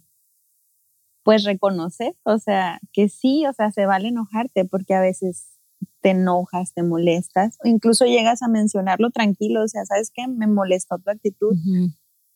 pues, 1.23 1.45
reconocer, 1.45 2.15
o 2.25 2.39
sea, 2.39 2.81
que 2.93 3.09
sí, 3.09 3.47
o 3.47 3.53
sea, 3.53 3.71
se 3.71 3.87
vale 3.87 4.09
enojarte 4.09 4.65
porque 4.65 4.95
a 4.95 5.01
veces 5.01 5.53
te 6.01 6.11
enojas, 6.11 6.75
te 6.75 6.83
molestas, 6.83 7.57
o 7.65 7.69
incluso 7.69 8.05
llegas 8.05 8.43
a 8.43 8.49
mencionarlo 8.49 9.11
tranquilo, 9.11 9.63
o 9.63 9.69
sea, 9.69 9.85
¿sabes 9.85 10.11
qué? 10.13 10.27
Me 10.29 10.47
molestó 10.47 10.99
tu 10.99 11.11
actitud. 11.11 11.57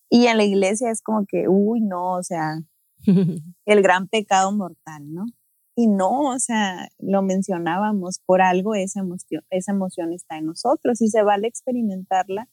Y 0.08 0.26
en 0.26 0.36
la 0.36 0.44
iglesia 0.44 0.90
es 0.90 1.02
como 1.02 1.26
que, 1.26 1.48
uy, 1.48 1.80
no, 1.80 2.12
o 2.12 2.22
sea, 2.22 2.60
el 3.66 3.82
gran 3.82 4.08
pecado 4.08 4.52
mortal, 4.52 5.12
¿no? 5.12 5.26
Y 5.74 5.88
no, 5.88 6.30
o 6.30 6.38
sea, 6.38 6.88
lo 6.98 7.22
mencionábamos, 7.22 8.20
por 8.24 8.40
algo 8.40 8.74
esa 8.74 9.00
emoción, 9.00 9.42
esa 9.50 9.72
emoción 9.72 10.12
está 10.12 10.38
en 10.38 10.46
nosotros 10.46 11.02
y 11.02 11.08
se 11.08 11.22
vale 11.22 11.48
experimentarla. 11.48 12.48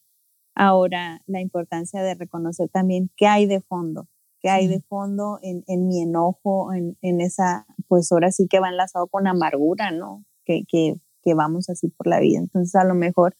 Ahora, 0.54 1.22
la 1.26 1.40
importancia 1.40 2.02
de 2.02 2.14
reconocer 2.14 2.68
también 2.68 3.10
qué 3.16 3.26
hay 3.26 3.46
de 3.46 3.60
fondo, 3.60 4.08
qué 4.44 4.50
hay 4.50 4.68
de 4.68 4.82
fondo 4.82 5.38
en, 5.40 5.64
en 5.68 5.88
mi 5.88 6.02
enojo, 6.02 6.74
en, 6.74 6.98
en, 7.00 7.22
esa, 7.22 7.66
pues 7.88 8.12
ahora 8.12 8.30
sí 8.30 8.46
que 8.46 8.60
va 8.60 8.68
enlazado 8.68 9.06
con 9.06 9.26
amargura, 9.26 9.90
¿no? 9.90 10.22
Que, 10.44 10.64
que 10.68 11.00
que 11.24 11.34
vamos 11.34 11.70
así 11.70 11.88
por 11.88 12.06
la 12.06 12.20
vida. 12.20 12.38
Entonces 12.38 12.74
a 12.76 12.84
lo 12.84 12.94
mejor 12.94 13.36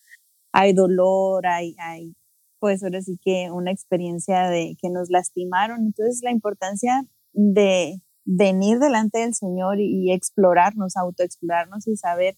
hay 0.52 0.72
dolor, 0.72 1.46
hay, 1.46 1.76
hay 1.78 2.16
pues 2.58 2.82
ahora 2.82 3.02
sí 3.02 3.18
que 3.22 3.50
una 3.52 3.70
experiencia 3.70 4.48
de 4.48 4.76
que 4.80 4.88
nos 4.88 5.10
lastimaron. 5.10 5.80
Entonces 5.80 6.20
la 6.22 6.32
importancia 6.32 7.04
de 7.32 8.00
venir 8.24 8.78
delante 8.78 9.18
del 9.18 9.34
Señor 9.34 9.80
y, 9.80 10.12
explorarnos, 10.12 10.96
autoexplorarnos 10.96 11.86
y 11.86 11.96
saber 11.96 12.36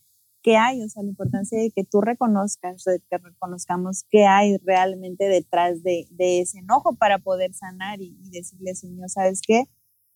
hay, 0.55 0.83
o 0.83 0.89
sea, 0.89 1.03
la 1.03 1.09
importancia 1.09 1.59
de 1.59 1.73
que 1.73 1.83
tú 1.83 2.01
reconozcas, 2.01 2.85
de 2.85 3.01
que 3.11 3.19
reconozcamos 3.19 4.05
qué 4.11 4.27
hay 4.27 4.59
realmente 4.59 5.29
detrás 5.29 5.83
de, 5.83 6.07
de 6.11 6.43
ese 6.43 6.61
enojo 6.61 6.95
para 6.95 7.19
poder 7.19 7.53
sanar 7.55 8.01
y, 8.01 8.17
y 8.23 8.31
decirle, 8.31 8.77
Señor, 8.77 9.09
¿sabes 9.09 9.41
qué? 9.45 9.65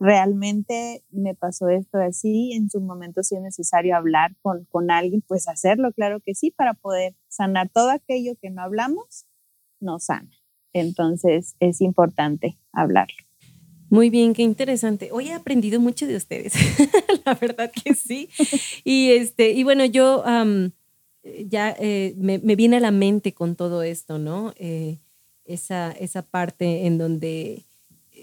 realmente 0.00 1.04
me 1.10 1.34
pasó 1.34 1.68
esto 1.68 1.98
así, 1.98 2.54
en 2.54 2.70
su 2.70 2.80
momento 2.80 3.22
si 3.22 3.36
es 3.36 3.42
necesario 3.42 3.94
hablar 3.94 4.34
con, 4.40 4.64
con 4.64 4.90
alguien, 4.90 5.22
pues 5.28 5.46
hacerlo, 5.46 5.92
claro 5.92 6.20
que 6.20 6.34
sí, 6.34 6.50
para 6.50 6.72
poder 6.72 7.14
sanar 7.28 7.68
todo 7.68 7.90
aquello 7.90 8.32
que 8.40 8.50
no 8.50 8.62
hablamos, 8.62 9.26
no 9.78 10.00
sana. 10.00 10.30
Entonces 10.72 11.54
es 11.60 11.82
importante 11.82 12.58
hablarlo. 12.72 13.29
Muy 13.90 14.08
bien, 14.08 14.34
qué 14.34 14.42
interesante. 14.42 15.10
Hoy 15.10 15.28
he 15.28 15.34
aprendido 15.34 15.80
mucho 15.80 16.06
de 16.06 16.14
ustedes, 16.14 16.54
la 17.26 17.34
verdad 17.34 17.72
que 17.72 17.94
sí. 17.94 18.28
Y 18.84 19.10
este, 19.10 19.50
y 19.50 19.64
bueno, 19.64 19.84
yo 19.84 20.22
ya 21.46 21.76
eh, 21.78 22.14
me, 22.16 22.38
me, 22.38 22.54
viene 22.54 22.76
a 22.76 22.80
la 22.80 22.92
mente 22.92 23.32
con 23.32 23.56
todo 23.56 23.82
esto, 23.82 24.18
¿no? 24.18 24.54
Eh, 24.56 24.98
esa, 25.44 25.90
esa 25.90 26.22
parte 26.22 26.86
en 26.86 26.98
donde 26.98 27.64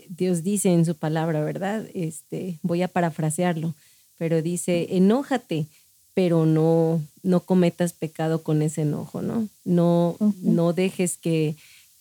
Dios 0.08 0.42
dice 0.42 0.72
en 0.72 0.86
su 0.86 0.96
palabra, 0.96 1.44
¿verdad? 1.44 1.86
Este, 1.94 2.60
voy 2.64 2.82
a 2.82 2.88
parafrasearlo, 2.88 3.76
pero 4.18 4.42
dice, 4.42 4.88
enójate, 4.92 5.66
pero 6.14 6.46
no, 6.46 7.02
no 7.24 7.42
cometas 7.42 7.92
pecado 7.92 8.42
con 8.42 8.62
ese 8.62 8.84
enojo, 8.84 9.22
¿no? 9.22 9.50
No, 9.66 10.16
no 10.42 10.72
dejes 10.72 11.18
que, 11.18 11.56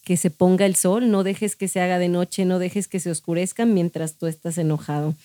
que 0.06 0.16
se 0.16 0.30
ponga 0.30 0.66
el 0.66 0.76
sol, 0.76 1.10
no 1.10 1.24
dejes 1.24 1.56
que 1.56 1.66
se 1.66 1.80
haga 1.80 1.98
de 1.98 2.08
noche, 2.08 2.44
no 2.44 2.60
dejes 2.60 2.86
que 2.86 3.00
se 3.00 3.10
oscurezca 3.10 3.66
mientras 3.66 4.18
tú 4.18 4.28
estás 4.28 4.56
enojado. 4.56 5.16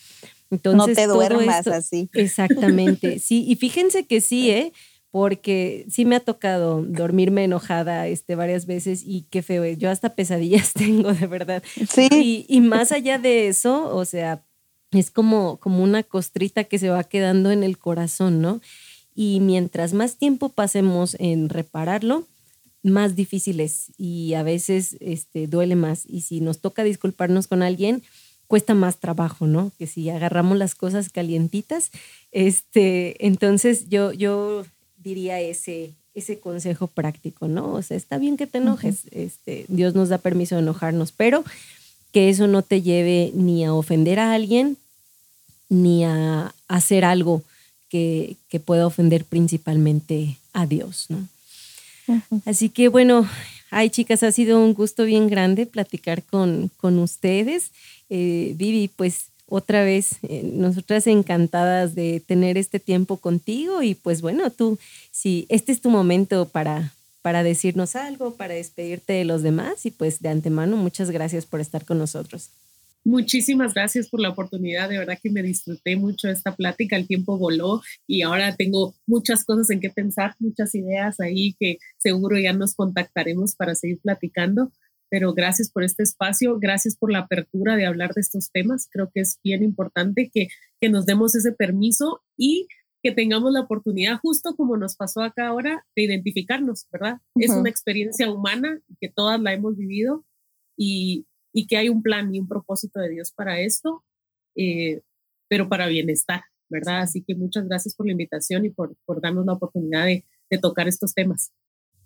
Entonces, 0.50 0.88
no 0.88 0.94
te 0.94 1.06
duermas 1.06 1.68
así. 1.68 2.10
Exactamente, 2.14 3.20
sí, 3.20 3.44
y 3.46 3.54
fíjense 3.54 4.06
que 4.06 4.20
sí, 4.20 4.50
¿eh? 4.50 4.72
porque 5.12 5.86
sí 5.88 6.04
me 6.04 6.16
ha 6.16 6.20
tocado 6.20 6.82
dormirme 6.82 7.44
enojada 7.44 8.08
este, 8.08 8.34
varias 8.34 8.66
veces 8.66 9.04
y 9.06 9.22
qué 9.30 9.42
feo, 9.42 9.64
yo 9.66 9.88
hasta 9.88 10.16
pesadillas 10.16 10.72
tengo 10.74 11.14
de 11.14 11.28
verdad. 11.28 11.62
Sí. 11.88 12.44
Y, 12.48 12.60
más 12.60 12.90
allá 12.90 13.18
de 13.18 13.46
eso, 13.46 13.94
o 13.94 14.04
sea, 14.04 14.42
es 14.90 15.12
como, 15.12 15.58
como 15.58 15.84
una 15.84 16.02
costrita 16.02 16.64
que 16.64 16.80
se 16.80 16.88
va 16.88 17.04
quedando 17.04 17.52
en 17.52 17.62
el 17.62 17.78
corazón, 17.78 18.42
¿no? 18.42 18.60
Y 19.14 19.38
mientras 19.38 19.92
más 19.94 20.16
tiempo 20.16 20.48
pasemos 20.48 21.14
en 21.20 21.50
repararlo, 21.50 22.26
más 22.82 23.14
difícil 23.14 23.60
es 23.60 23.86
y 23.96 24.34
a 24.34 24.42
veces 24.42 24.96
este, 25.00 25.46
duele 25.46 25.76
más. 25.76 26.04
Y 26.06 26.22
si 26.22 26.40
nos 26.40 26.58
toca 26.58 26.84
disculparnos 26.84 27.46
con 27.46 27.62
alguien, 27.62 28.02
cuesta 28.46 28.74
más 28.74 28.98
trabajo, 28.98 29.46
¿no? 29.46 29.72
Que 29.78 29.86
si 29.86 30.10
agarramos 30.10 30.58
las 30.58 30.74
cosas 30.74 31.08
calientitas, 31.08 31.90
este, 32.32 33.24
entonces 33.26 33.88
yo, 33.88 34.12
yo 34.12 34.66
diría 34.98 35.40
ese, 35.40 35.92
ese 36.14 36.38
consejo 36.38 36.86
práctico, 36.86 37.48
¿no? 37.48 37.72
O 37.72 37.82
sea, 37.82 37.96
está 37.96 38.18
bien 38.18 38.36
que 38.36 38.46
te 38.46 38.58
enojes, 38.58 39.04
este, 39.10 39.64
Dios 39.68 39.94
nos 39.94 40.08
da 40.10 40.18
permiso 40.18 40.56
de 40.56 40.62
enojarnos, 40.62 41.12
pero 41.12 41.44
que 42.12 42.28
eso 42.28 42.46
no 42.46 42.62
te 42.62 42.82
lleve 42.82 43.30
ni 43.34 43.64
a 43.64 43.72
ofender 43.72 44.18
a 44.18 44.34
alguien, 44.34 44.76
ni 45.70 46.04
a 46.04 46.52
hacer 46.68 47.06
algo 47.06 47.42
que, 47.88 48.36
que 48.50 48.60
pueda 48.60 48.86
ofender 48.86 49.24
principalmente 49.24 50.36
a 50.52 50.66
Dios, 50.66 51.06
¿no? 51.08 51.26
Así 52.44 52.68
que 52.68 52.88
bueno, 52.88 53.28
ay 53.70 53.90
chicas, 53.90 54.22
ha 54.22 54.32
sido 54.32 54.62
un 54.62 54.74
gusto 54.74 55.04
bien 55.04 55.28
grande 55.28 55.66
platicar 55.66 56.22
con, 56.22 56.70
con 56.76 56.98
ustedes. 56.98 57.70
Eh, 58.10 58.54
Vivi, 58.56 58.88
pues 58.88 59.26
otra 59.46 59.84
vez, 59.84 60.16
eh, 60.22 60.42
nosotras 60.44 61.06
encantadas 61.06 61.94
de 61.94 62.20
tener 62.20 62.56
este 62.56 62.80
tiempo 62.80 63.18
contigo 63.18 63.82
y 63.82 63.94
pues 63.94 64.22
bueno, 64.22 64.50
tú, 64.50 64.78
si 65.10 65.46
este 65.50 65.72
es 65.72 65.80
tu 65.80 65.90
momento 65.90 66.48
para, 66.48 66.94
para 67.20 67.42
decirnos 67.42 67.94
algo, 67.94 68.34
para 68.34 68.54
despedirte 68.54 69.12
de 69.12 69.24
los 69.24 69.42
demás 69.42 69.84
y 69.84 69.90
pues 69.90 70.20
de 70.20 70.30
antemano, 70.30 70.76
muchas 70.78 71.10
gracias 71.10 71.44
por 71.44 71.60
estar 71.60 71.84
con 71.84 71.98
nosotros. 71.98 72.48
Muchísimas 73.04 73.74
gracias 73.74 74.08
por 74.08 74.20
la 74.20 74.30
oportunidad, 74.30 74.88
de 74.88 74.98
verdad 74.98 75.18
que 75.20 75.30
me 75.30 75.42
disfruté 75.42 75.96
mucho 75.96 76.28
esta 76.28 76.54
plática, 76.54 76.96
el 76.96 77.08
tiempo 77.08 77.36
voló 77.36 77.82
y 78.06 78.22
ahora 78.22 78.54
tengo 78.54 78.94
muchas 79.06 79.44
cosas 79.44 79.70
en 79.70 79.80
que 79.80 79.90
pensar, 79.90 80.36
muchas 80.38 80.74
ideas 80.74 81.18
ahí 81.18 81.56
que 81.58 81.78
seguro 81.98 82.38
ya 82.38 82.52
nos 82.52 82.74
contactaremos 82.74 83.56
para 83.56 83.74
seguir 83.74 83.98
platicando 84.00 84.70
pero 85.12 85.34
gracias 85.34 85.70
por 85.70 85.84
este 85.84 86.02
espacio, 86.02 86.58
gracias 86.58 86.96
por 86.96 87.12
la 87.12 87.18
apertura 87.18 87.76
de 87.76 87.84
hablar 87.84 88.14
de 88.14 88.22
estos 88.22 88.50
temas. 88.50 88.88
Creo 88.90 89.10
que 89.12 89.20
es 89.20 89.38
bien 89.44 89.62
importante 89.62 90.30
que, 90.32 90.48
que 90.80 90.88
nos 90.88 91.04
demos 91.04 91.34
ese 91.34 91.52
permiso 91.52 92.22
y 92.34 92.66
que 93.02 93.12
tengamos 93.12 93.52
la 93.52 93.60
oportunidad, 93.60 94.18
justo 94.22 94.56
como 94.56 94.78
nos 94.78 94.96
pasó 94.96 95.20
acá 95.20 95.48
ahora, 95.48 95.84
de 95.94 96.04
identificarnos, 96.04 96.86
¿verdad? 96.90 97.18
Es 97.34 97.50
una 97.50 97.68
experiencia 97.68 98.32
humana 98.32 98.80
que 99.02 99.10
todas 99.10 99.38
la 99.38 99.52
hemos 99.52 99.76
vivido 99.76 100.24
y, 100.78 101.26
y, 101.52 101.66
que 101.66 101.76
hay 101.76 101.88
un 101.88 102.02
plan 102.02 102.34
y 102.34 102.40
un 102.40 102.48
propósito 102.48 103.00
de 103.00 103.10
Dios 103.10 103.32
para 103.32 103.60
esto, 103.60 104.04
eh, 104.56 105.02
pero 105.48 105.68
para 105.68 105.86
bienestar, 105.86 106.42
¿verdad? 106.68 107.02
Así 107.02 107.22
que 107.22 107.34
muchas 107.34 107.66
gracias 107.66 107.94
por 107.94 108.06
la 108.06 108.12
invitación 108.12 108.64
y 108.64 108.70
por, 108.70 108.96
por 109.04 109.20
darnos 109.20 109.46
la 109.46 109.54
oportunidad 109.54 110.06
de, 110.06 110.24
de 110.50 110.58
tocar 110.58 110.88
estos 110.88 111.14
temas. 111.14 111.52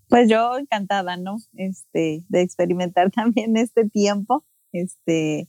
Pues 0.09 0.29
yo 0.29 0.57
encantada, 0.57 1.17
¿no? 1.17 1.39
Este, 1.55 2.25
de 2.29 2.43
experimentar 2.43 3.11
también 3.13 3.57
este 3.57 3.89
tiempo. 3.89 4.45
Este, 4.73 5.49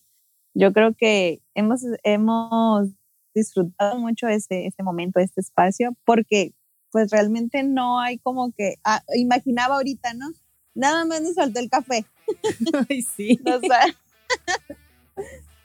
yo 0.54 0.74
creo 0.74 0.96
que 0.96 1.42
hemos, 1.54 1.82
hemos 2.04 2.90
disfrutado 3.36 4.00
mucho 4.00 4.28
este, 4.28 4.66
este 4.66 4.84
momento, 4.84 5.20
este 5.20 5.42
espacio, 5.42 5.96
porque 6.06 6.54
pues 6.92 7.12
realmente 7.12 7.64
no 7.64 8.00
hay 8.00 8.18
como 8.18 8.52
que, 8.52 8.76
ah, 8.84 9.04
imaginaba 9.16 9.76
ahorita, 9.76 10.14
¿no? 10.14 10.32
Nada 10.74 11.06
más 11.06 11.22
nos 11.22 11.36
faltó 11.36 11.60
el 11.60 11.70
café. 11.70 12.06
Ay, 12.90 13.02
sí. 13.02 13.40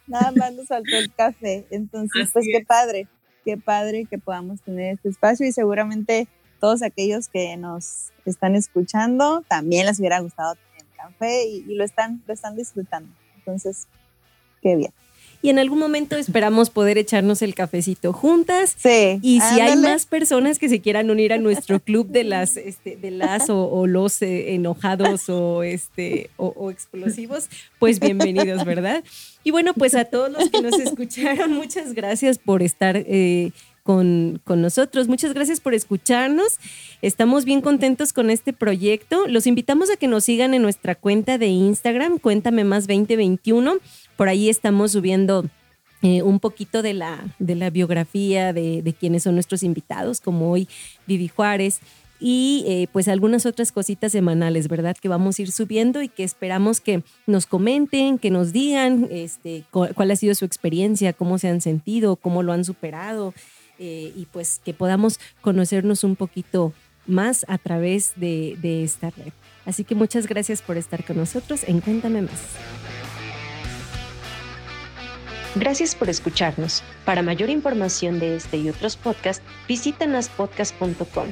nada 0.07 0.33
más 0.33 0.53
nos 0.55 0.69
faltó 0.69 0.97
el 0.97 1.13
café. 1.13 1.67
Entonces, 1.71 2.31
pues 2.33 2.47
qué 2.51 2.65
padre, 2.65 3.09
qué 3.45 3.57
padre 3.57 4.07
que 4.09 4.19
podamos 4.19 4.61
tener 4.63 4.95
este 4.95 5.09
espacio 5.09 5.47
y 5.47 5.53
seguramente 5.53 6.29
todos 6.61 6.83
aquellos 6.83 7.29
que 7.29 7.57
nos 7.57 8.13
están 8.25 8.55
escuchando 8.55 9.43
también 9.49 9.87
les 9.87 9.99
hubiera 9.99 10.21
gustado 10.21 10.55
tener 10.55 10.87
café 10.97 11.49
y, 11.49 11.75
lo, 11.75 11.85
están, 11.85 12.23
lo 12.27 12.35
están 12.35 12.57
disfrutando. 12.57 13.13
Entonces, 13.37 13.89
qué 14.61 14.77
bien. 14.77 14.93
Y 15.43 15.51
en 15.51 15.59
algún 15.59 15.81
momento 15.81 16.17
esperamos 16.17 16.71
poder 16.71 16.99
echarnos 16.99 17.43
el 17.43 17.57
cafecito 17.57 18.13
juntas. 18.13 18.77
Sí. 18.79 19.19
Y 19.23 19.41
si 19.41 19.61
hay 19.61 19.77
más 19.77 20.07
personas 20.07 20.61
que 20.61 20.69
se 20.69 20.81
quieran 20.81 21.11
unir 21.11 21.33
a 21.33 21.39
nuestro 21.39 21.81
club 21.81 22.07
de 22.07 22.23
las, 22.23 22.57
este, 22.57 22.97
de 22.97 23.11
las 23.11 23.51
o, 23.51 23.87
los 23.89 24.23
eh, 24.23 24.55
enojados 24.55 25.29
o, 25.29 25.65
este, 25.65 26.31
o, 26.37 26.71
explosivos, 26.71 27.49
pues 27.81 27.99
bienvenidos, 27.99 28.65
¿verdad? 28.65 29.03
Y 29.43 29.51
bueno, 29.51 29.75
pues 29.75 29.97
a 29.97 30.05
todos 30.05 30.31
los 30.31 30.49
que 30.49 30.63
nos 30.63 30.79
escucharon, 30.79 31.53
muchas 31.53 31.93
gracias 31.93 32.39
por 32.39 32.63
estar 32.63 32.97
eh, 32.97 33.51
con, 33.83 34.41
nosotros. 34.47 35.09
Muchas 35.09 35.35
gracias 35.35 35.61
por 35.61 35.75
escucharnos. 35.75 36.59
Estamos 37.01 37.45
bien 37.45 37.61
contentos 37.61 38.13
con 38.13 38.31
este 38.31 38.53
proyecto. 38.53 39.27
Los 39.27 39.47
invitamos 39.47 39.91
a 39.91 39.97
que 39.97 40.09
nos 40.09 40.25
sigan 40.25 40.55
en 40.55 40.63
nuestra 40.63 40.95
cuenta 40.95 41.39
de 41.39 41.49
Instagram, 41.49 42.19
Cuéntame 42.19 42.65
Más 42.65 42.87
2021. 42.87 43.79
Por 44.17 44.29
ahí 44.29 44.49
estamos 44.49 44.93
subiendo 44.93 45.45
eh, 46.03 46.23
un 46.23 46.41
poquito 46.41 46.83
de 46.83 46.95
la, 46.95 47.25
de 47.39 47.55
la 47.55 47.71
biografía 47.71 48.53
de, 48.53 48.83
de 48.83 48.93
quienes 48.93 49.25
son 49.25 49.35
nuestros 49.35 49.63
invitados, 49.63 50.21
como 50.21 50.51
hoy 50.51 50.69
Vivi 51.07 51.29
Juárez 51.29 51.81
y 52.23 52.63
eh, 52.69 52.87
pues 52.93 53.09
algunas 53.09 53.47
otras 53.47 53.73
cositas 53.73 54.13
semanales, 54.13 54.69
¿verdad? 54.69 54.97
Que 54.97 55.09
vamos 55.09 55.39
a 55.39 55.43
ir 55.43 55.51
subiendo 55.51 56.03
y 56.03 56.09
que 56.09 56.23
esperamos 56.23 56.81
que 56.81 57.03
nos 57.27 57.47
comenten, 57.47 58.17
que 58.19 58.31
nos 58.31 58.53
digan 58.53 59.09
este, 59.11 59.65
cuál 59.73 60.11
ha 60.11 60.17
sido 60.17 60.37
su 60.37 60.45
experiencia, 60.45 61.13
cómo 61.13 61.39
se 61.39 61.49
han 61.49 61.61
sentido, 61.61 62.15
cómo 62.15 62.45
lo 62.45 62.53
han 62.53 62.65
superado. 62.65 63.35
Eh, 63.79 64.13
y 64.15 64.27
pues 64.27 64.61
que 64.65 64.75
podamos 64.75 65.19
conocernos 65.41 66.05
un 66.05 66.17
poquito 66.17 66.73
más 67.07 67.45
a 67.49 67.59
través 67.59 68.13
de, 68.17 68.85
esta 68.85 69.11
red. 69.11 69.33
Así 69.65 69.85
que 69.85 69.95
muchas 69.95 70.27
gracias 70.27 70.63
por 70.63 70.77
estar 70.77 71.05
con 71.05 71.17
nosotros 71.17 71.65
en 71.65 71.81
Cuéntame 71.81 72.23
más. 72.23 72.41
Gracias 75.55 75.95
por 75.95 76.09
escucharnos. 76.09 76.83
Para 77.05 77.23
mayor 77.23 77.51
información 77.51 78.19
de 78.19 78.37
este 78.37 78.57
y 78.57 78.69
otros 78.71 78.97
podcasts, 78.97 79.45
visita 79.69 80.07
naspodcast.com. 80.07 81.27